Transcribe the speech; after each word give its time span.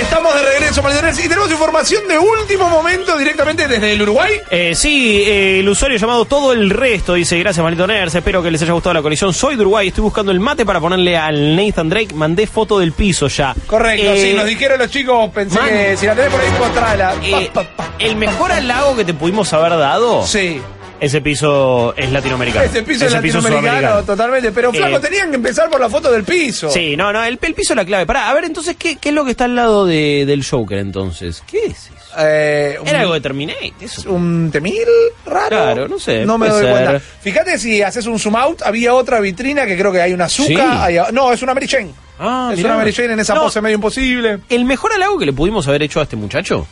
Estamos 0.00 0.34
de 0.34 0.42
regreso, 0.42 0.82
Maldiciones, 0.82 1.18
y 1.18 1.22
tenemos 1.28 1.50
información 1.50 2.08
de 2.08 2.18
último 2.18 2.68
momento 2.68 3.16
directamente 3.18 3.68
desde 3.68 3.92
el 3.92 4.02
Uruguay. 4.02 4.32
Eh, 4.50 4.72
sí, 4.74 5.22
eh, 5.26 5.60
el 5.60 5.68
usuario 5.68 5.98
llamado 5.98 6.24
Todo 6.24 6.52
el 6.52 6.70
Resto 6.70 7.14
dice, 7.14 7.38
gracias 7.38 7.62
Malito 7.62 7.86
Nerds, 7.86 8.14
espero 8.14 8.42
que 8.42 8.50
les 8.50 8.62
haya 8.62 8.72
gustado 8.72 8.94
la 8.94 9.02
colisión. 9.02 9.32
Soy 9.34 9.56
de 9.56 9.60
Uruguay, 9.62 9.88
estoy 9.88 10.02
buscando 10.02 10.32
el 10.32 10.40
mate 10.40 10.64
para 10.64 10.80
ponerle 10.80 11.16
al 11.18 11.54
Nathan 11.56 11.88
Drake, 11.88 12.14
mandé 12.14 12.46
foto 12.46 12.78
del 12.78 12.92
piso 12.92 13.28
ya. 13.28 13.54
Correcto, 13.66 14.12
Eh, 14.12 14.22
sí, 14.30 14.34
nos 14.36 14.46
dijeron 14.46 14.78
los 14.78 14.90
chicos, 14.90 15.30
pensé 15.34 15.58
que 15.68 15.96
si 15.96 16.06
la 16.06 16.14
tenés 16.14 16.30
por 16.30 16.40
ahí, 16.40 16.48
encontrala. 16.48 17.14
eh, 17.22 17.50
el 17.98 18.16
mejor 18.16 18.52
halago 18.52 18.96
que 18.96 19.04
te 19.04 19.12
pudimos 19.14 19.52
haber 19.52 19.76
dado, 19.78 20.26
Sí, 20.26 20.60
ese 21.00 21.20
piso 21.20 21.94
es 21.96 22.10
latinoamericano. 22.12 22.64
ese 22.66 22.82
piso 22.82 23.06
es 23.06 23.12
latinoamericano, 23.12 24.02
totalmente. 24.04 24.52
Pero, 24.52 24.72
Flaco, 24.72 24.96
Eh, 24.96 25.00
tenían 25.00 25.30
que 25.30 25.36
empezar 25.36 25.68
por 25.70 25.80
la 25.80 25.88
foto 25.88 26.10
del 26.12 26.24
piso. 26.24 26.70
Sí, 26.70 26.96
no, 26.96 27.12
no, 27.12 27.24
el, 27.24 27.38
el 27.40 27.54
piso 27.54 27.72
es 27.72 27.76
la 27.76 27.84
clave. 27.84 28.06
Pará, 28.06 28.30
a 28.30 28.34
ver, 28.34 28.44
entonces, 28.44 28.76
¿qué, 28.78 28.96
qué 28.96 29.08
es 29.10 29.14
lo 29.14 29.24
que 29.24 29.32
está 29.32 29.44
al 29.46 29.56
lado 29.56 29.86
de- 29.86 30.24
del 30.26 30.44
Joker 30.44 30.78
entonces? 30.78 31.42
¿Qué 31.50 31.66
es 31.66 31.72
eso? 31.86 31.94
Eh, 32.18 32.76
un, 32.80 32.88
Era 32.88 33.00
algo 33.02 33.14
de 33.14 33.20
Terminate, 33.20 33.72
eso. 33.80 34.10
un 34.10 34.50
temil 34.52 34.84
raro. 35.24 35.48
Claro, 35.48 35.88
no 35.88 35.98
sé, 35.98 36.24
No 36.26 36.38
me 36.38 36.48
doy 36.48 36.62
ser. 36.62 36.70
cuenta. 36.72 37.00
Fíjate 37.20 37.56
si 37.58 37.82
haces 37.82 38.06
un 38.06 38.18
zoom 38.18 38.34
out, 38.36 38.62
había 38.62 38.94
otra 38.94 39.20
vitrina 39.20 39.64
que 39.64 39.78
creo 39.78 39.92
que 39.92 40.00
hay 40.02 40.12
una 40.12 40.24
azúcar. 40.24 40.88
Sí. 40.90 40.96
no, 41.12 41.32
es 41.32 41.40
una 41.42 41.54
Mary 41.54 41.68
Jane. 41.68 41.90
Ah, 42.18 42.50
es 42.52 42.58
mirá. 42.58 42.70
una 42.70 42.78
Mary 42.78 42.92
Jane 42.92 43.12
en 43.14 43.20
esa 43.20 43.34
No. 43.34 43.42
pose 43.42 43.60
medio 43.60 43.76
imposible. 43.76 44.40
El 44.48 44.64
mejor 44.64 44.92
halago 44.92 45.18
que 45.18 45.24
le 45.26 45.32
pudimos 45.32 45.66
haber 45.68 45.82
hecho 45.84 46.00
a 46.00 46.02
este 46.02 46.16
muchacho 46.16 46.66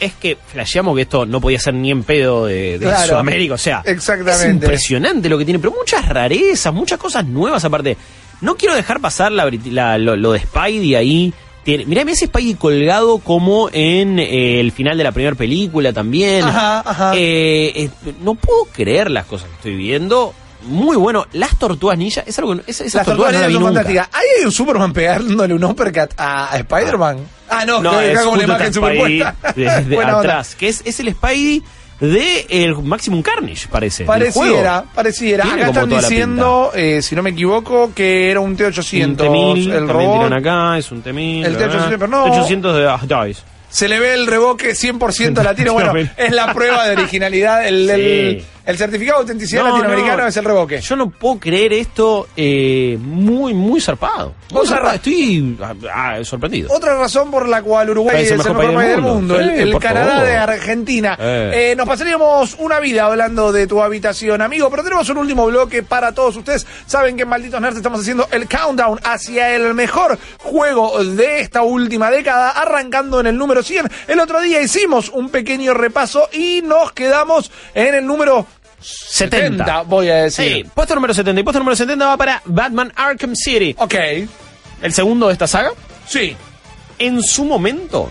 es 0.00 0.14
que 0.14 0.36
flasheamos 0.46 0.94
que 0.96 1.02
esto 1.02 1.26
no 1.26 1.40
podía 1.40 1.58
ser 1.58 1.74
ni 1.74 1.90
en 1.90 2.02
pedo 2.04 2.46
de, 2.46 2.78
de 2.78 2.86
Claro. 2.86 3.06
Sudamérica. 3.08 3.54
O 3.54 3.58
sea, 3.58 3.82
Exactamente. 3.84 4.46
es 4.48 4.52
impresionante 4.54 5.28
lo 5.28 5.38
que 5.38 5.44
tiene, 5.44 5.58
pero 5.58 5.74
muchas 5.78 6.08
rarezas, 6.08 6.72
muchas 6.72 6.98
cosas 6.98 7.24
nuevas 7.26 7.64
aparte. 7.64 7.96
No 8.40 8.56
quiero 8.56 8.74
dejar 8.76 9.00
pasar 9.00 9.32
la, 9.32 9.50
la- 9.70 9.98
lo, 9.98 10.16
lo 10.16 10.32
de 10.32 10.40
Spidey 10.40 10.94
ahí. 10.94 11.32
Tiene, 11.64 11.84
mirá, 11.86 12.02
mirá 12.04 12.12
ese 12.14 12.26
Spidey 12.26 12.54
colgado 12.54 13.18
como 13.18 13.68
en 13.72 14.18
eh, 14.18 14.60
el 14.60 14.72
final 14.72 14.96
de 14.96 15.04
la 15.04 15.12
primera 15.12 15.34
película 15.36 15.92
también. 15.92 16.44
Ajá, 16.44 16.82
ajá. 16.86 17.12
Eh, 17.16 17.72
eh, 17.74 17.90
no 18.22 18.34
puedo 18.36 18.64
creer 18.72 19.10
las 19.10 19.26
cosas 19.26 19.48
que 19.48 19.54
estoy 19.56 19.76
viendo. 19.76 20.32
Muy 20.62 20.96
bueno. 20.96 21.26
Las 21.32 21.58
tortugas 21.58 21.96
ninja, 21.96 22.22
es 22.26 22.38
algo 22.38 22.54
no- 22.56 22.62
esas, 22.66 22.92
Las 22.94 23.06
tortugas 23.06 23.32
no 23.32 23.38
tortugas 23.38 23.40
las 23.40 23.48
vi 23.48 23.54
son 23.54 23.62
fantásticas. 23.64 24.08
¿Ahí 24.12 24.26
hay 24.38 24.44
un 24.44 24.52
Superman 24.52 24.92
pegándole 24.92 25.54
un 25.54 25.64
uppercut 25.64 26.10
a, 26.16 26.52
a 26.52 26.56
Spider-Man? 26.58 27.18
Ah, 27.50 27.64
no, 27.64 27.80
No, 27.80 27.98
que 27.98 28.12
es 28.12 28.18
como 28.20 28.32
una 28.32 28.44
imagen 28.44 28.74
superpuesta. 28.74 29.34
desde 29.54 29.96
onda. 29.96 30.18
atrás, 30.18 30.54
que 30.54 30.68
es, 30.68 30.82
es 30.84 31.00
el 31.00 31.12
Spidey 31.12 31.62
de 32.00 32.46
el 32.50 32.76
Maximum 32.76 33.22
Carnage, 33.22 33.66
parece. 33.68 34.04
Pareciera, 34.04 34.84
pareciera. 34.94 35.44
Tiene 35.44 35.62
Acá 35.62 35.70
están 35.70 35.88
diciendo, 35.88 36.70
eh, 36.74 37.02
si 37.02 37.16
no 37.16 37.22
me 37.22 37.30
equivoco, 37.30 37.92
que 37.94 38.30
era 38.30 38.40
un 38.40 38.50
Un 38.50 38.56
T800 38.56 39.16
T-1000, 39.16 39.72
el 39.72 39.88
robot. 39.88 40.32
acá, 40.32 40.78
es 40.78 40.90
un 40.92 41.02
T-1000. 41.02 41.44
El 41.46 41.56
¿verdad? 41.56 41.76
T-800, 41.88 41.90
pero 41.90 42.06
no. 42.08 42.24
T-800 42.26 42.72
de 42.74 42.88
ah, 43.16 43.24
Dice. 43.24 43.42
Se 43.70 43.86
le 43.88 43.98
ve 44.00 44.14
el 44.14 44.26
revoque 44.26 44.70
100% 44.74 45.42
latino. 45.42 45.72
Bueno, 45.74 45.92
es 46.16 46.32
la 46.32 46.54
prueba 46.54 46.86
de 46.86 46.92
originalidad. 46.96 47.66
El- 47.66 47.86
Sí. 47.88 47.92
el 48.00 48.44
certificado 48.76 49.18
de 49.18 49.22
autenticidad 49.22 49.62
No, 49.62 49.68
latinoamericano 49.70 50.22
no. 50.22 50.28
es 50.28 50.36
el 50.36 50.44
revoque. 50.44 50.80
Yo 50.80 50.96
no 50.96 51.10
puedo 51.10 51.38
creer 51.40 51.72
esto 51.72 52.28
eh, 52.36 52.98
muy, 53.00 53.54
muy 53.54 53.80
zarpado. 53.80 54.34
Muy 54.50 54.64
Estoy 54.64 55.56
ah, 55.62 55.74
ah, 55.94 56.18
sorprendido. 56.24 56.68
Otra 56.72 56.96
razón 56.98 57.30
por 57.30 57.48
la 57.48 57.62
cual 57.62 57.90
Uruguay 57.90 58.22
Es 58.22 58.30
el 58.30 58.32
el 58.32 58.38
mejor 58.38 58.74
país 58.74 58.88
del 58.90 59.00
mundo, 59.00 59.36
Sí, 59.36 59.42
el, 59.42 59.60
el 59.60 59.78
Canadá 59.78 60.12
favor. 60.12 60.26
de 60.26 60.36
Argentina. 60.36 61.16
Eh. 61.18 61.70
Eh, 61.70 61.76
nos 61.76 61.86
pasaríamos 61.86 62.56
una 62.58 62.80
vida 62.80 63.06
hablando 63.06 63.52
de 63.52 63.66
tu 63.66 63.82
habitación, 63.82 64.42
amigo, 64.42 64.70
pero 64.70 64.82
tenemos 64.82 65.08
un 65.08 65.18
último 65.18 65.46
bloque 65.46 65.82
para 65.82 66.12
todos 66.12 66.36
ustedes. 66.36 66.66
Saben 66.86 67.16
que 67.16 67.22
en 67.22 67.28
Malditos 67.28 67.60
Nerds 67.60 67.76
estamos 67.76 68.00
haciendo 68.00 68.28
el 68.30 68.48
countdown 68.48 68.98
hacia 69.04 69.54
el 69.54 69.74
mejor 69.74 70.18
juego 70.38 71.02
de 71.04 71.40
esta 71.40 71.62
última 71.62 72.10
década, 72.10 72.50
arrancando 72.50 73.20
en 73.20 73.26
el 73.28 73.36
número 73.36 73.62
100. 73.62 73.88
El 74.08 74.20
otro 74.20 74.40
día 74.40 74.60
hicimos 74.60 75.08
un 75.10 75.30
pequeño 75.30 75.74
repaso 75.74 76.28
y 76.32 76.62
nos 76.62 76.92
quedamos 76.92 77.50
en 77.74 77.94
el 77.94 78.06
número 78.06 78.46
70. 78.80 79.64
70, 79.64 79.82
voy 79.82 80.08
a 80.08 80.14
decir. 80.24 80.52
Sí, 80.64 80.70
puesto 80.74 80.94
número 80.94 81.12
70. 81.14 81.40
Y 81.40 81.44
puesto 81.44 81.58
número 81.58 81.76
70 81.76 82.06
va 82.06 82.16
para 82.16 82.42
Batman 82.44 82.92
Arkham 82.96 83.34
City. 83.34 83.74
Ok, 83.78 83.94
El 84.82 84.92
segundo 84.92 85.26
de 85.28 85.32
esta 85.32 85.46
saga. 85.46 85.70
sí. 86.06 86.36
en 87.00 87.22
su 87.22 87.44
momento, 87.44 88.10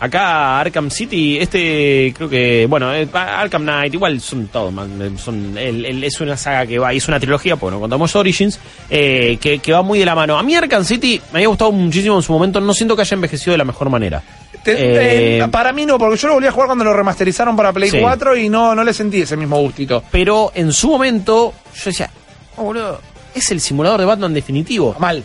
acá 0.00 0.58
Arkham 0.60 0.90
City, 0.90 1.38
este 1.38 2.12
creo 2.16 2.28
que, 2.28 2.66
bueno, 2.68 2.94
eh, 2.94 3.06
Arkham 3.12 3.62
Knight, 3.62 3.92
igual 3.92 4.18
son 4.20 4.48
todos, 4.48 4.72
man, 4.72 5.00
eh, 5.00 5.10
son, 5.22 5.56
el- 5.58 5.84
el- 5.84 6.04
es 6.04 6.18
una 6.22 6.36
saga 6.36 6.66
que 6.66 6.78
va, 6.78 6.94
y 6.94 6.96
es 6.98 7.08
una 7.08 7.20
trilogía, 7.20 7.56
porque 7.56 7.74
no 7.74 7.80
contamos 7.80 8.16
Origins, 8.16 8.58
eh, 8.88 9.36
que, 9.40 9.58
que 9.58 9.72
va 9.74 9.82
muy 9.82 9.98
de 9.98 10.06
la 10.06 10.14
mano. 10.14 10.38
A 10.38 10.42
mí 10.42 10.54
Arkham 10.54 10.84
City 10.84 11.20
me 11.32 11.40
había 11.40 11.48
gustado 11.48 11.70
muchísimo 11.72 12.16
en 12.16 12.22
su 12.22 12.32
momento, 12.32 12.60
no 12.60 12.72
siento 12.72 12.96
que 12.96 13.02
haya 13.02 13.14
envejecido 13.14 13.52
de 13.52 13.58
la 13.58 13.64
mejor 13.64 13.90
manera. 13.90 14.22
Te- 14.64 15.38
Eh, 15.40 15.48
para 15.48 15.72
mí 15.72 15.84
no, 15.86 15.98
porque 15.98 16.16
yo 16.16 16.28
lo 16.28 16.34
volví 16.34 16.46
a 16.48 16.52
jugar 16.52 16.66
cuando 16.68 16.84
lo 16.84 16.92
remasterizaron 16.92 17.54
para 17.56 17.72
Play 17.72 17.90
Sí. 17.90 18.00
4 18.00 18.36
y 18.36 18.48
no, 18.48 18.74
no 18.74 18.82
le 18.82 18.92
sentí 18.94 19.20
ese 19.22 19.36
mismo 19.36 19.58
gustito. 19.60 20.02
pero 20.10 20.50
en 20.54 20.72
su 20.72 20.88
momento, 20.90 21.52
yo 21.74 21.82
decía, 21.84 22.10
oh, 22.56 22.62
boludo, 22.64 23.00
es 23.34 23.50
el 23.50 23.60
simulador 23.60 24.00
de 24.00 24.06
Batman 24.06 24.32
definitivo. 24.34 24.96
Mal. 24.98 25.22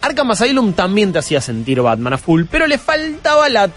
Arkham 0.00 0.30
Asylum 0.32 0.72
también 0.74 1.12
te 1.12 1.18
hacía 1.20 1.40
sentir 1.40 1.80
Batman 1.80 2.12
a 2.14 2.18
full, 2.18 2.42
pero 2.50 2.66
le 2.66 2.76
faltaba 2.78 3.48
la 3.48 3.70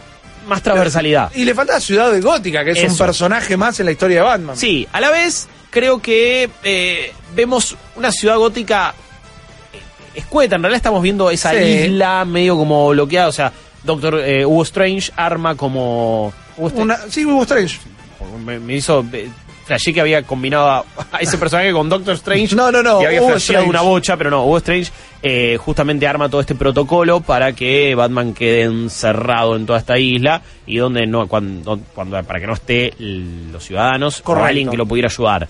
más 0.47 0.61
transversalidad. 0.61 1.31
Y 1.35 1.45
le 1.45 1.53
falta 1.53 1.79
Ciudad 1.79 2.11
de 2.11 2.19
Gótica, 2.21 2.63
que 2.65 2.71
es 2.71 2.91
un 2.91 2.97
personaje 2.97 3.55
más 3.57 3.79
en 3.79 3.85
la 3.85 3.91
historia 3.93 4.17
de 4.17 4.23
Batman. 4.23 4.57
Sí, 4.57 4.87
a 4.91 4.99
la 4.99 5.11
vez 5.11 5.47
creo 5.69 6.01
que 6.01 6.49
eh, 6.63 7.11
vemos 7.35 7.75
una 7.95 8.11
ciudad 8.11 8.37
gótica 8.37 8.93
eh, 9.73 9.79
escueta. 10.15 10.55
En 10.55 10.63
realidad 10.63 10.77
estamos 10.77 11.01
viendo 11.01 11.29
esa 11.29 11.51
Sí. 11.51 11.57
isla 11.57 12.23
medio 12.25 12.55
como 12.57 12.87
bloqueada. 12.89 13.27
O 13.27 13.31
sea, 13.33 13.51
Doctor 13.87 14.19
eh, 14.23 14.45
Hugo 14.45 14.61
Strange 14.63 15.11
arma 15.15 15.55
como. 15.55 16.31
Hugo 16.57 16.67
Strange 16.67 16.83
Una, 16.83 16.97
sí, 17.09 17.25
Hugo 17.25 17.41
Strange. 17.43 17.79
me, 18.45 18.59
me 18.59 18.75
hizo. 18.75 19.03
Eh, 19.11 19.27
flashé 19.65 19.91
que 19.93 19.99
había 19.99 20.23
combinado 20.23 20.69
a, 20.69 20.85
a 21.11 21.17
ese 21.19 21.37
personaje 21.37 21.73
con 21.73 21.89
Doctor 21.89 22.13
Strange. 22.15 22.55
No, 22.55 22.71
no, 22.71 22.81
no, 22.81 23.01
Y 23.01 23.05
había 23.05 23.21
flasheado 23.21 23.65
una 23.65 23.81
bocha, 23.81 24.15
pero 24.15 24.29
no, 24.29 24.45
Hugo 24.45 24.57
Strange 24.59 24.91
eh, 25.21 25.57
justamente 25.57 26.07
arma 26.07 26.29
todo 26.29 26.39
este 26.39 26.55
protocolo 26.55 27.19
para 27.19 27.51
que 27.51 27.93
Batman 27.93 28.33
quede 28.33 28.61
encerrado 28.61 29.57
en 29.57 29.65
toda 29.65 29.79
esta 29.79 29.97
isla 29.97 30.41
y 30.65 30.77
donde 30.77 31.05
no, 31.05 31.27
cuando, 31.27 31.79
cuando 31.93 32.21
para 32.23 32.39
que 32.39 32.47
no 32.47 32.53
esté 32.53 32.93
los 32.97 33.61
ciudadanos 33.63 34.21
o 34.21 34.23
Correcto. 34.23 34.47
alguien 34.47 34.69
que 34.69 34.77
lo 34.77 34.85
pudiera 34.85 35.09
ayudar. 35.09 35.47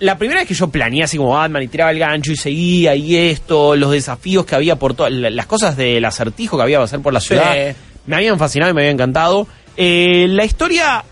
La 0.00 0.16
primera 0.18 0.40
vez 0.40 0.48
que 0.48 0.54
yo 0.54 0.68
planeé 0.68 1.04
así 1.04 1.16
como 1.18 1.30
Batman 1.34 1.62
y 1.62 1.68
tiraba 1.68 1.90
el 1.90 1.98
gancho 1.98 2.32
y 2.32 2.36
seguía 2.36 2.94
y 2.94 3.16
esto, 3.16 3.76
los 3.76 3.90
desafíos 3.92 4.46
que 4.46 4.54
había 4.54 4.76
por 4.76 4.94
todas, 4.94 5.12
las 5.12 5.46
cosas 5.46 5.76
del 5.76 6.04
acertijo 6.04 6.56
que 6.56 6.62
había 6.62 6.78
que 6.78 6.84
hacer 6.84 7.00
por 7.00 7.12
la 7.12 7.20
ciudad, 7.20 7.52
Sí. 7.54 7.76
me 8.06 8.16
habían 8.16 8.38
fascinado 8.38 8.70
y 8.70 8.74
me 8.74 8.80
había 8.80 8.92
encantado. 8.92 9.46
Eh, 9.76 10.26
la 10.28 10.44
historia, 10.44 11.04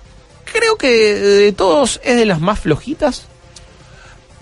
creo 0.52 0.76
que 0.76 0.88
de 1.14 1.52
todos 1.52 2.00
es 2.02 2.16
de 2.16 2.24
las 2.26 2.40
más 2.40 2.60
flojitas. 2.60 3.26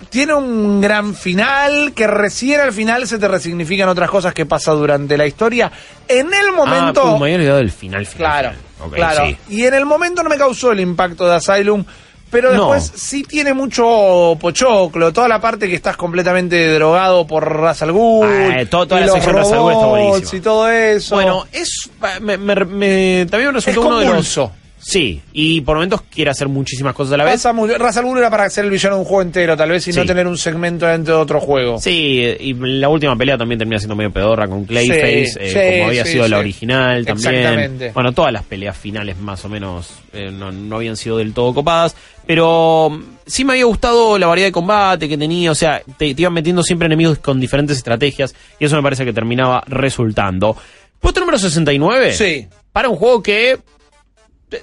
Tiene 0.09 0.33
un 0.35 0.79
gran 0.79 1.13
final 1.15 1.91
que 1.93 2.07
recién 2.07 2.61
al 2.61 2.71
final 2.71 3.05
se 3.07 3.17
te 3.19 3.27
resignifican 3.27 3.89
otras 3.89 4.09
cosas 4.09 4.33
que 4.33 4.45
pasa 4.45 4.71
durante 4.71 5.17
la 5.17 5.27
historia. 5.27 5.69
En 6.07 6.33
el 6.33 6.53
momento. 6.53 7.01
Ah, 7.03 7.17
me 7.19 7.25
había 7.25 7.35
olvidado 7.35 7.57
del 7.57 7.71
final, 7.71 8.05
final. 8.05 8.17
Claro, 8.41 8.57
final. 8.77 8.91
Claro. 9.13 9.25
sí. 9.27 9.37
Y 9.49 9.65
en 9.65 9.73
el 9.73 9.85
momento 9.85 10.23
no 10.23 10.29
me 10.29 10.37
causó 10.37 10.71
el 10.71 10.79
impacto 10.79 11.27
de 11.27 11.35
Asylum, 11.35 11.83
pero 12.29 12.53
No. 12.53 12.71
después 12.73 12.91
sí 13.01 13.23
tiene 13.23 13.53
mucho 13.53 14.37
pochoclo, 14.39 15.13
toda 15.13 15.27
la 15.27 15.39
parte 15.39 15.67
que 15.67 15.75
estás 15.75 15.95
completamente 15.97 16.73
drogado 16.73 17.25
por 17.25 17.49
Ra's 17.49 17.81
al 17.81 17.91
Ghul, 17.93 18.27
Ah, 18.27 18.65
todo- 18.69 18.87
toda 18.87 18.99
y 19.01 19.03
la 19.03 19.07
los 19.07 19.15
sección 19.15 19.35
Ra's 19.35 19.51
al 19.51 19.59
Ghul 19.59 19.71
está 19.71 19.83
robots 19.83 20.01
buenísima. 20.01 20.37
y 20.37 20.41
todo 20.41 20.69
eso. 20.69 21.15
Bueno, 21.15 21.45
es 21.51 21.89
me, 22.21 22.37
me- 22.37 22.55
me- 22.55 23.25
también 23.29 23.53
me 23.53 23.59
es 23.59 23.65
resultó 23.65 23.87
uno 23.87 23.99
de 23.99 24.05
los. 24.05 24.39
Sí, 24.79 25.21
y 25.33 25.61
por 25.61 25.75
momentos 25.75 26.01
quiere 26.03 26.31
hacer 26.31 26.47
muchísimas 26.47 26.93
cosas 26.93 27.13
a 27.13 27.17
la 27.17 27.23
vez. 27.25 27.33
Pasa 27.33 27.51
muy- 27.51 27.69
Ra's 27.73 27.97
al 27.97 28.05
Ghul 28.05 28.19
era 28.19 28.29
para 28.29 28.49
ser 28.49 28.65
el 28.65 28.71
villano 28.71 28.95
de 28.95 29.01
un 29.01 29.05
juego 29.07 29.21
entero, 29.23 29.57
tal 29.57 29.69
vez, 29.71 29.87
y 29.87 29.91
no 29.91 30.05
tener 30.05 30.27
un 30.27 30.37
segmento 30.37 30.85
dentro 30.85 31.15
de 31.15 31.21
otro 31.21 31.39
juego. 31.39 31.79
Sí, 31.79 32.21
y 32.39 32.53
la 32.53 32.87
última 32.87 33.15
pelea 33.15 33.37
también 33.37 33.57
termina 33.59 33.79
siendo 33.79 33.95
medio 33.95 34.11
pedorra 34.11 34.47
con 34.47 34.65
Clayface, 34.65 35.25
Sí, 35.27 35.37
eh, 35.39 35.49
sí, 35.49 35.77
como 35.79 35.89
había 35.89 36.05
sido 36.05 36.27
la 36.27 36.37
original 36.37 37.05
también. 37.05 37.35
Exactamente. 37.35 37.91
Bueno, 37.91 38.11
todas 38.13 38.31
las 38.31 38.43
peleas 38.43 38.77
finales 38.77 39.17
más 39.17 39.43
o 39.45 39.49
menos 39.49 39.89
eh, 40.13 40.29
no, 40.31 40.51
no 40.51 40.75
habían 40.77 40.95
sido 40.95 41.17
del 41.17 41.33
todo 41.33 41.53
copadas, 41.53 41.95
pero 42.25 42.89
mm, 42.91 43.03
sí 43.25 43.43
me 43.43 43.53
había 43.53 43.65
gustado 43.65 44.17
la 44.17 44.27
variedad 44.27 44.47
de 44.47 44.53
combate 44.53 45.09
que 45.09 45.17
tenía, 45.17 45.51
o 45.51 45.55
sea, 45.55 45.81
te, 45.97 46.13
te 46.13 46.21
iban 46.21 46.33
metiendo 46.33 46.61
siempre 46.63 46.85
enemigos 46.85 47.17
con 47.19 47.39
diferentes 47.39 47.77
estrategias 47.77 48.35
y 48.59 48.65
eso 48.65 48.75
me 48.75 48.83
parece 48.83 49.03
que 49.05 49.11
terminaba 49.13 49.63
resultando. 49.67 50.55
Puesto 50.99 51.19
número 51.19 51.37
69. 51.37 52.13
Sí. 52.13 52.47
Para 52.71 52.89
un 52.89 52.95
juego 52.95 53.21
que 53.23 53.57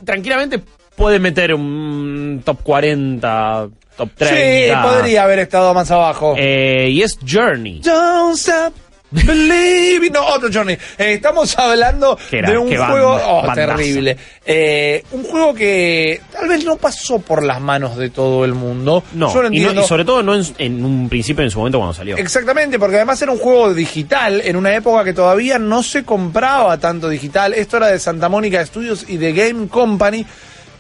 tranquilamente 0.05 0.61
puede 0.97 1.19
meter 1.19 1.55
un 1.55 2.43
top 2.45 2.63
40, 2.63 3.69
top 3.97 4.11
30. 4.17 4.37
Sí, 4.37 4.89
podría 4.89 5.25
haber 5.25 5.41
estado 5.41 5.75
más 5.75 5.91
abajo. 5.91 6.35
Eh, 6.39 6.89
y 6.91 7.03
es 7.03 7.19
Journey. 7.27 7.81
Don't 7.81 8.37
stop 8.37 8.73
Believe. 9.15 10.11
No, 10.11 10.27
otro 10.27 10.49
Journey. 10.53 10.75
Eh, 10.99 11.15
estamos 11.15 11.57
hablando 11.59 12.19
era- 12.31 12.51
de 12.51 12.59
un 12.59 12.69
juego 12.77 13.11
banda- 13.15 13.27
oh, 13.29 13.53
terrible. 13.55 14.17
Eh, 14.45 15.03
un 15.13 15.25
juego 15.25 15.55
que 15.55 16.21
tal 16.33 16.49
vez 16.49 16.65
no 16.65 16.77
pasó 16.77 17.19
por 17.21 17.43
las 17.43 17.61
manos 17.61 17.97
de 17.97 18.11
todo 18.11 18.45
el 18.45 18.55
mundo. 18.55 19.03
No, 19.15 19.33
Yo 19.33 19.43
lo 19.43 19.49
y, 19.49 19.51
no- 19.51 19.57
entiendo. 19.57 19.83
y 19.83 19.85
sobre 19.87 20.05
todo 20.05 20.23
no 20.23 20.35
en, 20.35 20.45
en 20.59 20.85
un 20.85 21.09
principio, 21.09 21.43
en 21.45 21.51
su 21.51 21.59
momento 21.59 21.79
cuando 21.79 21.95
salió. 21.95 22.17
Exactamente, 22.17 22.79
porque 22.79 22.97
además 22.97 23.21
era 23.23 23.33
un 23.33 23.39
juego 23.39 23.73
digital 23.73 24.41
en 24.45 24.57
una 24.57 24.75
época 24.75 25.05
que 25.05 25.13
todavía 25.13 25.59
no 25.59 25.83
se 25.83 26.05
compraba 26.05 26.79
tanto 26.79 27.09
digital. 27.09 27.55
Esto 27.55 27.77
era 27.79 27.89
de 27.89 27.99
Santa 27.99 28.29
Mónica 28.29 28.65
Studios 28.67 29.05
y 29.09 29.17
de 29.17 29.33
Game 29.33 29.69
Company. 29.69 30.27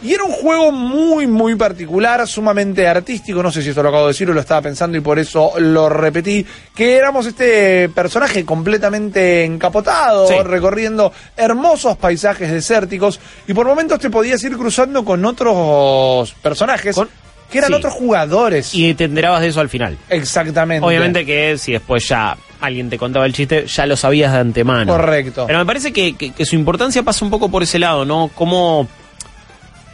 Y 0.04 0.12
era 0.12 0.22
un 0.24 0.32
juego 0.32 0.70
muy, 0.70 1.26
muy 1.26 1.54
particular, 1.56 2.28
sumamente 2.28 2.86
artístico. 2.86 3.42
No 3.42 3.50
sé 3.50 3.62
si 3.62 3.70
esto 3.70 3.82
lo 3.82 3.88
acabo 3.88 4.04
de 4.04 4.12
decir 4.12 4.28
o 4.28 4.34
lo 4.34 4.40
estaba 4.40 4.60
pensando 4.62 4.96
y 4.98 5.00
por 5.00 5.18
eso 5.18 5.52
lo 5.58 5.88
repetí. 5.88 6.44
Que 6.74 6.96
éramos 6.96 7.24
este 7.26 7.88
personaje 7.88 8.44
completamente 8.44 9.44
encapotado, 9.44 10.28
Sí. 10.28 10.34
recorriendo 10.44 11.10
hermosos 11.36 11.96
paisajes 11.96 12.52
desérticos. 12.52 13.18
Y 13.48 13.54
por 13.54 13.66
momentos 13.66 13.98
te 13.98 14.10
podías 14.10 14.42
ir 14.44 14.56
cruzando 14.58 15.04
con 15.04 15.24
otros 15.24 16.32
personajes 16.42 16.94
Con- 16.94 17.08
que 17.50 17.58
eran 17.58 17.68
sí. 17.70 17.74
otros 17.74 17.94
jugadores. 17.94 18.74
Y 18.74 18.94
te 18.94 19.04
enterabas 19.04 19.40
de 19.40 19.48
eso 19.48 19.60
al 19.60 19.68
final. 19.68 19.96
Exactamente. 20.10 20.86
Obviamente 20.86 21.24
que 21.24 21.56
si 21.58 21.72
después 21.72 22.06
ya 22.08 22.36
alguien 22.60 22.90
te 22.90 22.98
contaba 22.98 23.26
el 23.26 23.32
chiste, 23.32 23.66
ya 23.66 23.86
lo 23.86 23.96
sabías 23.96 24.32
de 24.32 24.38
antemano. 24.38 24.92
Correcto. 24.92 25.44
Pero 25.46 25.58
me 25.60 25.66
parece 25.66 25.92
que, 25.92 26.14
que- 26.16 26.32
que 26.32 26.44
su 26.44 26.56
importancia 26.56 27.02
pasa 27.02 27.24
un 27.24 27.30
poco 27.30 27.48
por 27.50 27.62
ese 27.62 27.78
lado, 27.78 28.04
¿no? 28.04 28.30
Cómo, 28.34 28.88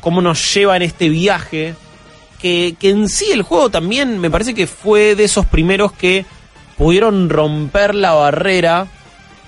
cómo 0.01 0.21
nos 0.21 0.55
lleva 0.55 0.77
en 0.77 0.83
este 0.83 1.09
viaje. 1.09 1.75
Que, 2.41 2.75
que 2.81 2.89
en 2.91 3.09
sí 3.11 3.27
el 3.33 3.43
juego 3.43 3.69
también 3.69 4.19
me 4.19 4.31
parece 4.31 4.55
que 4.55 4.67
fue 4.67 5.15
de 5.15 5.25
esos 5.25 5.45
primeros 5.45 5.93
que 5.93 6.25
pudieron 6.79 7.29
romper 7.29 7.95
la 7.95 8.13
barrera. 8.15 8.87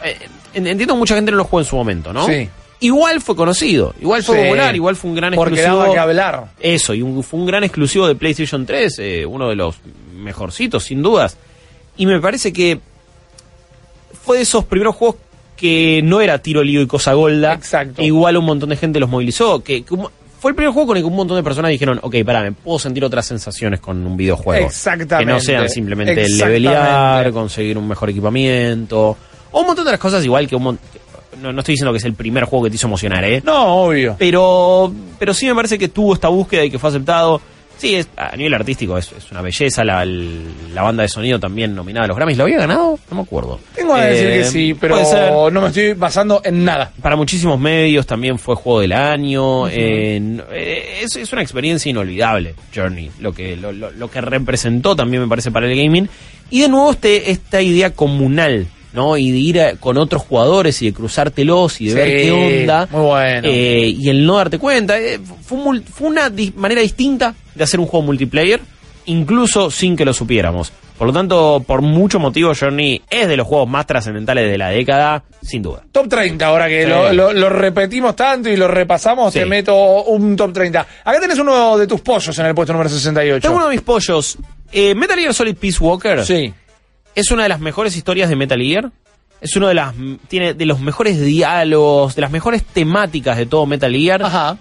Eh, 0.04 0.18
en- 0.52 0.66
entiendo 0.66 0.92
que 0.94 0.98
mucha 0.98 1.14
gente 1.14 1.30
no 1.30 1.38
lo 1.38 1.44
jugó 1.44 1.60
en 1.60 1.64
su 1.66 1.74
momento, 1.76 2.12
¿no? 2.12 2.26
Sí. 2.26 2.48
Igual 2.80 3.22
fue 3.22 3.34
conocido, 3.34 3.94
igual 4.00 4.22
fue 4.22 4.36
Sí. 4.36 4.42
popular, 4.44 4.74
igual 4.76 4.96
fue 4.96 5.08
un 5.10 5.16
gran 5.16 5.34
Porque 5.34 5.54
exclusivo. 5.54 5.80
daba 5.82 5.92
que 5.94 5.98
hablar. 6.00 6.44
Eso, 6.60 6.92
y 6.92 7.00
un- 7.00 7.22
fue 7.22 7.40
un 7.40 7.46
gran 7.46 7.64
exclusivo 7.64 8.06
de 8.06 8.14
PlayStation 8.14 8.66
3, 8.66 8.98
eh, 8.98 9.24
uno 9.24 9.48
de 9.48 9.54
los 9.56 9.76
mejorcitos, 10.14 10.84
sin 10.84 11.00
dudas. 11.00 11.38
Y 11.96 12.04
me 12.04 12.20
parece 12.20 12.52
que 12.52 12.78
fue 14.22 14.36
de 14.38 14.42
esos 14.42 14.64
primeros 14.64 14.94
juegos 14.96 15.16
que 15.56 16.00
no 16.02 16.20
era 16.20 16.38
tiro, 16.38 16.62
lío 16.62 16.80
y 16.82 16.86
cosa 16.86 17.14
golda. 17.14 17.54
Exacto. 17.54 18.02
E 18.02 18.06
igual 18.06 18.36
un 18.36 18.44
montón 18.44 18.68
de 18.68 18.76
gente 18.76 19.00
los 19.00 19.08
movilizó. 19.08 19.62
Que, 19.62 19.84
fue 20.42 20.50
el 20.50 20.56
primer 20.56 20.72
juego 20.74 20.88
con 20.88 20.96
el 20.96 21.04
que 21.04 21.06
un 21.08 21.14
montón 21.14 21.36
de 21.36 21.42
personas 21.44 21.70
dijeron, 21.70 22.00
ok, 22.02 22.16
pará, 22.26 22.42
me 22.42 22.50
puedo 22.50 22.76
sentir 22.76 23.04
otras 23.04 23.24
sensaciones 23.24 23.78
con 23.78 24.04
un 24.04 24.16
videojuego. 24.16 24.66
Exactamente. 24.66 25.18
Que 25.18 25.24
no 25.24 25.38
sean 25.38 25.68
simplemente 25.68 26.28
levelear, 26.28 27.30
conseguir 27.30 27.78
un 27.78 27.86
mejor 27.86 28.10
equipamiento. 28.10 29.16
O 29.52 29.60
un 29.60 29.66
montón 29.68 29.84
de 29.84 29.92
las 29.92 30.00
cosas 30.00 30.24
igual 30.24 30.48
que 30.48 30.56
un 30.56 30.62
mon- 30.64 30.78
no, 31.40 31.52
no 31.52 31.60
estoy 31.60 31.74
diciendo 31.74 31.92
que 31.92 31.98
es 31.98 32.04
el 32.04 32.14
primer 32.14 32.44
juego 32.44 32.64
que 32.64 32.70
te 32.70 32.76
hizo 32.76 32.88
emocionar, 32.88 33.22
¿eh? 33.24 33.40
No, 33.44 33.84
obvio. 33.84 34.16
pero 34.18 34.92
pero 35.18 35.32
sí 35.32 35.46
me 35.46 35.54
parece 35.54 35.78
que 35.78 35.88
tuvo 35.88 36.14
esta 36.14 36.26
búsqueda 36.28 36.64
y 36.64 36.70
que 36.70 36.78
fue 36.78 36.90
aceptado. 36.90 37.40
Sí, 37.78 37.96
es, 37.96 38.08
a 38.16 38.36
nivel 38.36 38.54
artístico 38.54 38.96
es, 38.96 39.10
es 39.12 39.30
una 39.32 39.42
belleza. 39.42 39.82
La, 39.84 40.04
la 40.04 40.82
banda 40.82 41.02
de 41.02 41.08
sonido 41.08 41.40
también 41.40 41.74
nominada 41.74 42.04
a 42.04 42.08
los 42.08 42.16
Grammys. 42.16 42.38
¿Lo 42.38 42.44
había 42.44 42.58
ganado? 42.58 42.98
No 43.10 43.16
me 43.16 43.22
acuerdo. 43.22 43.58
Tengo 43.74 43.94
que 43.96 44.00
decir 44.02 44.26
Eh, 44.28 44.38
que 44.38 44.44
sí, 44.44 44.74
pero 44.80 45.50
no 45.50 45.60
me 45.60 45.66
estoy 45.68 45.92
basando 45.94 46.40
en 46.44 46.64
nada. 46.64 46.92
Para 47.02 47.16
muchísimos 47.16 47.58
medios 47.58 48.06
también 48.06 48.38
fue 48.38 48.54
juego 48.54 48.80
del 48.80 48.92
año. 48.92 49.66
eh, 49.68 51.00
es, 51.02 51.16
es 51.16 51.32
una 51.32 51.42
experiencia 51.42 51.90
inolvidable, 51.90 52.54
Journey. 52.74 53.10
Lo 53.20 53.32
que, 53.32 53.56
lo, 53.56 53.72
lo- 53.72 53.90
lo 53.90 54.10
que 54.10 54.20
representó 54.20 54.94
también 54.94 55.22
me 55.22 55.28
parece 55.28 55.50
para 55.50 55.66
el 55.70 55.76
gaming. 55.76 56.08
Y 56.50 56.60
de 56.60 56.68
nuevo 56.68 56.92
este, 56.92 57.30
esta 57.30 57.62
idea 57.62 57.90
comunal, 57.94 58.66
¿no? 58.92 59.16
Y 59.16 59.30
de 59.32 59.38
ir 59.38 59.60
a- 59.60 59.74
con 59.76 59.96
otros 59.98 60.22
jugadores 60.22 60.80
y 60.82 60.86
de 60.86 60.92
cruzártelos 60.92 61.80
y 61.80 61.86
de 61.86 61.94
ver 61.94 62.16
qué 62.18 62.30
onda. 62.30 62.88
Muy 62.90 63.00
bueno. 63.06 63.48
Eh, 63.50 63.94
y 63.98 64.08
el 64.08 64.24
no 64.26 64.36
darte 64.36 64.58
cuenta. 64.58 65.00
eh, 65.00 65.18
fue, 65.44 65.58
un 65.58 65.82
fue 65.82 66.08
una 66.08 66.30
manera 66.56 66.80
distinta 66.82 67.34
de 67.54 67.64
hacer 67.64 67.80
un 67.80 67.86
juego 67.86 68.04
multiplayer, 68.06 68.60
incluso 69.06 69.70
sin 69.70 69.96
que 69.96 70.04
lo 70.04 70.12
supiéramos. 70.12 70.72
Por 70.98 71.06
lo 71.08 71.12
tanto, 71.12 71.64
por 71.66 71.82
mucho 71.82 72.20
motivo, 72.20 72.52
Journey 72.54 73.02
es 73.10 73.26
de 73.26 73.36
los 73.36 73.46
juegos 73.46 73.68
más 73.68 73.86
trascendentales 73.86 74.48
de 74.48 74.56
la 74.58 74.68
década, 74.68 75.24
sin 75.42 75.60
duda. 75.62 75.82
Top 75.90 76.08
30, 76.08 76.46
ahora 76.46 76.68
que 76.68 76.84
Sí. 76.84 76.88
lo, 76.88 77.12
lo- 77.12 77.32
lo 77.32 77.48
repetimos 77.48 78.14
tanto 78.14 78.48
y 78.48 78.56
lo 78.56 78.68
repasamos, 78.68 79.32
Sí. 79.32 79.40
te 79.40 79.46
meto 79.46 79.74
un 80.04 80.36
top 80.36 80.52
30. 80.52 80.86
Acá 81.04 81.18
tenés 81.18 81.38
uno 81.40 81.76
de 81.76 81.86
tus 81.88 82.00
pollos 82.02 82.38
en 82.38 82.46
el 82.46 82.54
puesto 82.54 82.72
número 82.72 82.88
68. 82.88 83.40
Tengo 83.42 83.56
uno 83.56 83.66
de 83.68 83.72
mis 83.74 83.80
pollos. 83.82 84.38
Eh, 84.70 84.94
Metal 84.94 85.18
Gear 85.18 85.34
Solid 85.34 85.56
Peace 85.56 85.78
Walker 85.82 86.24
Sí. 86.24 86.54
es 87.14 87.30
una 87.32 87.42
de 87.44 87.48
las 87.48 87.58
mejores 87.60 87.96
historias 87.96 88.28
de 88.28 88.36
Metal 88.36 88.60
Gear. 88.60 88.90
Es 89.40 89.56
uno 89.56 89.66
de 89.66 89.74
las 89.74 89.92
tiene 90.28 90.54
de 90.54 90.66
los 90.66 90.78
mejores 90.78 91.20
diálogos, 91.20 92.14
de 92.14 92.20
las 92.22 92.30
mejores 92.30 92.62
temáticas 92.62 93.36
de 93.36 93.46
todo 93.46 93.66
Metal 93.66 93.92
Gear. 93.92 94.22
Ajá. 94.22 94.56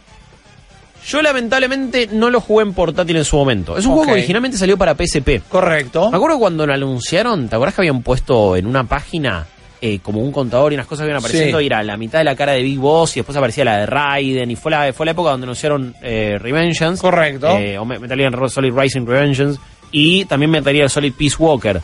Yo 1.06 1.22
lamentablemente 1.22 2.08
no 2.12 2.30
lo 2.30 2.40
jugué 2.42 2.64
en 2.64 2.74
portátil 2.74 3.16
en 3.18 3.26
su 3.26 3.36
momento. 3.36 3.78
Es 3.78 3.86
un 3.86 3.92
juego 3.94 4.08
que 4.08 4.12
originalmente 4.14 4.58
salió 4.58 4.78
para 4.78 4.94
PSP. 4.96 5.42
Correcto. 5.50 6.12
Me 6.12 6.18
acuerdo 6.18 6.38
cuando 6.38 6.66
lo 6.68 6.74
anunciaron, 6.74 7.50
¿te 7.50 7.56
acuerdas 7.56 7.76
que 7.76 7.82
habían 7.82 8.02
puesto 8.04 8.56
en 8.56 8.68
una 8.68 8.84
página 8.84 9.48
eh, 9.82 9.98
como 10.04 10.20
un 10.22 10.32
contador 10.32 10.72
y 10.72 10.76
unas 10.76 10.86
cosas 10.86 11.04
que 11.06 11.10
iban 11.10 11.18
apareciendo? 11.18 11.58
Sí. 11.58 11.64
Y 11.64 11.68
era 11.68 11.82
la 11.82 11.98
mitad 11.98 12.20
de 12.20 12.26
la 12.26 12.36
cara 12.36 12.52
de 12.52 12.62
Big 12.62 12.78
Boss 12.78 13.18
y 13.18 13.20
después 13.22 13.36
aparecía 13.36 13.66
la 13.66 13.78
de 13.80 13.86
Raiden. 13.88 14.52
Y 14.52 14.56
fue 14.56 14.70
la, 14.72 14.94
fue 14.94 15.06
la 15.08 15.14
época 15.14 15.32
donde 15.32 15.46
anunciaron 15.46 15.96
eh, 16.04 16.38
Revengeance. 16.40 17.02
Correcto. 17.02 17.58
Eh, 17.58 17.80
o 17.80 17.84
Me- 17.86 17.98
Metal 17.98 18.18
Gear 18.18 18.50
Solid 18.50 18.72
Rising 18.74 19.06
Revengeance. 19.08 19.60
Y 19.92 20.26
también 20.26 20.52
Metal 20.52 20.74
Gear 20.74 20.90
Solid 20.90 21.14
Peace 21.18 21.36
Walker. 21.40 21.82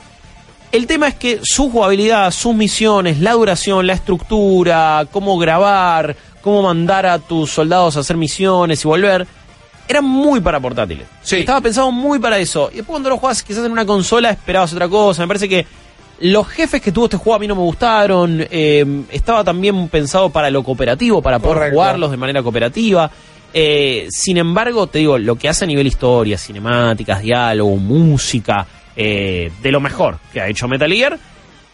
El 0.71 0.85
tema 0.85 1.07
es 1.07 1.15
que 1.15 1.39
su 1.41 1.71
jugabilidad, 1.71 2.29
sus 2.31 2.53
misiones, 2.53 3.19
la 3.19 3.31
duración, 3.31 3.87
la 3.87 3.93
estructura, 3.93 5.07
cómo 5.11 5.37
grabar, 5.37 6.15
cómo 6.47 6.63
mandar 6.63 7.05
a 7.05 7.19
tus 7.19 7.51
soldados 7.51 7.97
a 7.97 7.99
hacer 7.99 8.15
misiones 8.15 8.83
y 8.85 8.87
volver, 8.87 9.27
eran 9.85 10.05
muy 10.05 10.39
para 10.39 10.61
portátiles. 10.61 11.05
Sí. 11.21 11.39
Estaba 11.39 11.59
pensado 11.59 11.91
muy 11.91 12.19
para 12.19 12.37
eso. 12.39 12.69
Y 12.71 12.77
después 12.77 12.93
cuando 12.93 13.09
lo 13.09 13.17
jugás 13.17 13.43
quizás 13.43 13.65
en 13.65 13.71
una 13.73 13.85
consola 13.85 14.29
esperabas 14.29 14.71
otra 14.71 14.87
cosa. 14.87 15.23
Me 15.23 15.27
parece 15.27 15.49
que 15.49 15.65
los 16.21 16.47
jefes 16.47 16.81
que 16.81 16.93
tuvo 16.93 17.05
este 17.05 17.17
juego 17.17 17.35
a 17.35 17.39
mí 17.39 17.47
no 17.47 17.55
me 17.55 17.61
gustaron. 17.63 18.47
eh, 18.49 18.85
estaba 19.11 19.43
también 19.43 19.89
pensado 19.89 20.29
para 20.29 20.49
lo 20.49 20.63
cooperativo, 20.63 21.21
para 21.21 21.37
poder 21.39 21.55
Correcto. 21.57 21.75
jugarlos 21.75 22.11
de 22.11 22.17
manera 22.17 22.41
cooperativa. 22.41 23.11
Eh, 23.53 24.07
sin 24.09 24.37
embargo, 24.37 24.87
te 24.87 24.99
digo, 24.99 25.17
lo 25.17 25.35
que 25.35 25.49
hace 25.49 25.65
a 25.65 25.67
nivel 25.67 25.85
historia, 25.87 26.37
cinemáticas, 26.37 27.21
diálogo, 27.21 27.75
música, 27.75 28.65
eh, 28.95 29.51
de 29.61 29.71
lo 29.71 29.79
mejor 29.81 30.19
que 30.31 30.39
ha 30.39 30.47
hecho 30.47 30.67
Metal 30.67 30.91
Gear. 30.91 31.19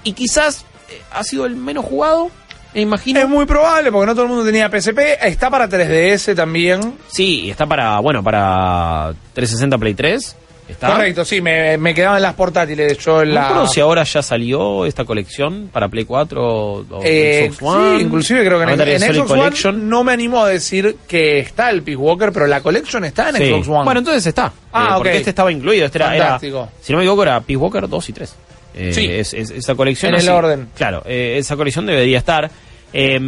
Y 0.03 0.13
quizás 0.13 0.65
eh, 0.89 1.01
ha 1.11 1.23
sido 1.23 1.45
el 1.45 1.55
menos 1.55 1.85
jugado, 1.85 2.29
imagino. 2.75 3.19
Es 3.19 3.27
muy 3.29 3.45
probable 3.45 3.91
porque 3.91 4.05
no 4.07 4.13
todo 4.13 4.23
el 4.23 4.29
mundo 4.29 4.45
tenía 4.45 4.69
PSP. 4.69 4.99
Está 5.21 5.49
para 5.49 5.67
3DS 5.69 6.35
también. 6.35 6.95
Sí, 7.07 7.49
está 7.49 7.65
para, 7.65 7.99
bueno, 7.99 8.23
para 8.23 9.13
360 9.33 9.77
Play 9.77 9.93
3. 9.93 10.35
Está. 10.65 10.93
Correcto, 10.93 11.25
sí, 11.25 11.41
me, 11.41 11.77
me 11.77 11.93
quedaban 11.93 12.21
las 12.21 12.35
portátiles. 12.35 12.97
Yo 12.99 13.21
en 13.21 13.29
No 13.29 13.33
la. 13.35 13.45
acuerdo 13.47 13.67
si 13.67 13.81
ahora 13.81 14.03
ya 14.05 14.21
salió 14.21 14.85
esta 14.85 15.03
colección 15.03 15.69
para 15.71 15.89
Play 15.89 16.05
4 16.05 16.41
o 16.41 16.85
Eh, 17.03 17.49
Xbox 17.51 17.61
One. 17.75 17.97
sí, 17.99 18.03
inclusive 18.05 18.45
creo 18.45 18.57
que 18.59 18.63
en, 18.73 18.81
en 18.81 18.99
Xbox 19.01 19.31
One 19.31 19.41
Collection. 19.41 19.89
no 19.89 20.05
me 20.05 20.13
animo 20.13 20.41
a 20.41 20.47
decir 20.47 20.95
que 21.05 21.39
está 21.39 21.69
el 21.69 21.83
Peace 21.83 21.97
Walker, 21.97 22.31
pero 22.31 22.47
la 22.47 22.61
Collection 22.61 23.03
está 23.03 23.29
en 23.29 23.35
Sí. 23.35 23.49
Xbox 23.49 23.67
One. 23.67 23.83
Bueno, 23.83 23.99
entonces 23.99 24.25
está. 24.25 24.53
Ah, 24.71 24.85
Eh, 24.91 24.93
Porque 24.95 25.09
ok. 25.09 25.15
este 25.17 25.29
estaba 25.31 25.51
incluido. 25.51 25.85
Este 25.85 25.97
era, 25.97 26.15
era- 26.15 26.39
si 26.39 26.49
no 26.49 26.97
me 26.97 27.03
equivoco, 27.03 27.23
era 27.23 27.41
Peace 27.41 27.57
Walker 27.57 27.87
2 27.89 28.09
y 28.09 28.13
3. 28.13 28.35
Eh, 28.75 28.91
Sí. 28.93 29.05
es, 29.09 29.33
es- 29.33 29.51
esa 29.51 29.75
colección 29.75 30.13
En 30.15 30.21
el 30.21 30.29
orden. 30.29 30.69
Claro, 30.75 31.03
eh, 31.05 31.35
esa 31.37 31.55
colección 31.55 31.85
debería 31.85 32.17
estar. 32.17 32.49
Eh, 32.91 33.19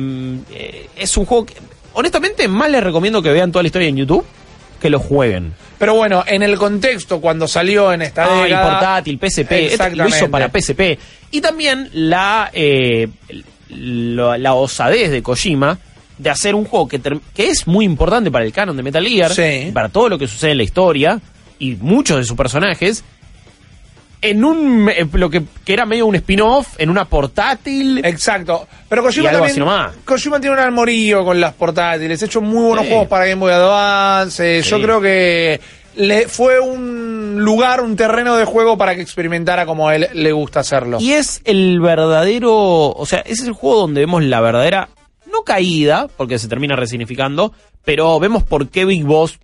eh, 0.54 0.88
es 0.98 1.18
un 1.18 1.26
juego 1.26 1.46
que, 1.46 1.54
honestamente, 1.94 2.48
más 2.48 2.70
les 2.70 2.84
recomiendo 2.84 3.22
que 3.22 3.32
vean 3.32 3.52
toda 3.52 3.64
la 3.64 3.68
historia 3.68 3.88
en 3.88 3.98
YouTube 3.98 4.26
que 4.82 4.90
lo 4.90 5.00
jueguen. 5.00 5.54
Pero 5.80 5.96
bueno, 5.96 6.24
en 6.28 6.44
el 6.44 6.58
contexto, 6.58 7.20
cuando 7.20 7.48
salió 7.48 7.92
en 7.92 8.02
esta 8.04 8.26
Ah, 8.44 8.48
y 8.48 8.52
portátil, 8.54 9.20
PSP, 9.20 9.52
este 9.74 9.96
lo 9.96 10.08
hizo 10.08 10.30
para 10.30 10.50
PSP. 10.50 10.98
Y 11.32 11.42
también 11.42 11.90
la, 11.94 12.50
eh, 12.54 13.08
la, 13.70 14.38
la 14.38 14.54
osadez 14.54 15.12
de 15.12 15.22
Kojima 15.24 15.78
de 16.18 16.30
hacer 16.30 16.56
un 16.56 16.66
juego 16.66 16.88
que, 16.88 17.00
que 17.34 17.50
es 17.50 17.68
muy 17.68 17.84
importante 17.86 18.32
para 18.32 18.46
el 18.46 18.54
canon 18.54 18.78
de 18.78 18.84
Metal 18.84 19.06
Gear, 19.06 19.34
Sí. 19.34 19.72
para 19.74 19.90
todo 19.90 20.08
lo 20.10 20.18
que 20.18 20.28
sucede 20.28 20.52
en 20.52 20.58
la 20.58 20.64
historia, 20.64 21.20
y 21.60 21.76
muchos 21.76 22.18
de 22.18 22.24
sus 22.24 22.38
personajes, 22.38 23.04
en 24.30 24.44
un 24.44 24.90
eh, 24.90 25.06
lo 25.14 25.30
que, 25.30 25.44
que 25.64 25.74
era 25.74 25.86
medio 25.86 26.06
un 26.06 26.16
spin-off, 26.16 26.76
en 26.78 26.90
una 26.90 27.06
portátil. 27.06 28.02
Exacto. 28.04 28.68
Pero 28.90 29.02
Y 29.02 29.06
Kojima 29.06 29.30
algo 29.30 29.40
también... 29.40 29.52
así 29.52 29.60
nomás. 29.60 29.96
Kojima 30.06 30.40
tiene 30.40 30.56
un 30.56 30.62
almorillo 30.62 31.24
con 31.26 31.40
las 31.40 31.54
portátiles. 31.54 32.22
Ha 32.22 32.26
hecho 32.26 32.42
muy 32.42 32.64
buenos 32.64 32.86
Sí. 32.86 32.92
juegos 32.92 33.08
para 33.08 33.26
Game 33.26 33.40
Boy 33.40 33.52
Advance. 33.54 34.64
Sí. 34.64 34.70
Yo 34.70 34.82
creo 34.82 35.02
que 35.02 35.60
le 35.96 36.28
fue 36.28 36.60
un 36.60 37.36
lugar, 37.40 37.82
un 37.82 37.96
terreno 37.96 38.36
de 38.36 38.46
juego 38.46 38.78
para 38.78 38.96
que 38.96 39.02
experimentara 39.02 39.66
como 39.66 39.88
a 39.88 39.96
él 39.96 40.08
le 40.14 40.32
gusta 40.32 40.60
hacerlo. 40.60 40.98
Y 41.00 41.14
es 41.14 41.42
el 41.46 41.80
verdadero, 41.80 42.54
o 42.92 43.06
sea, 43.06 43.20
ese 43.20 43.44
es 43.44 43.48
el 43.48 43.54
juego 43.54 43.82
donde 43.82 44.02
vemos 44.02 44.24
la 44.24 44.42
verdadera, 44.42 44.90
no 45.32 45.44
caída, 45.44 46.08
porque 46.18 46.38
se 46.40 46.48
termina 46.48 46.76
resignificando, 46.76 47.54
pero 47.86 48.20
vemos 48.20 48.44
por 48.44 48.68
qué 48.70 48.84
Big 48.86 49.04
Boss 49.06 49.34
eh, 49.34 49.38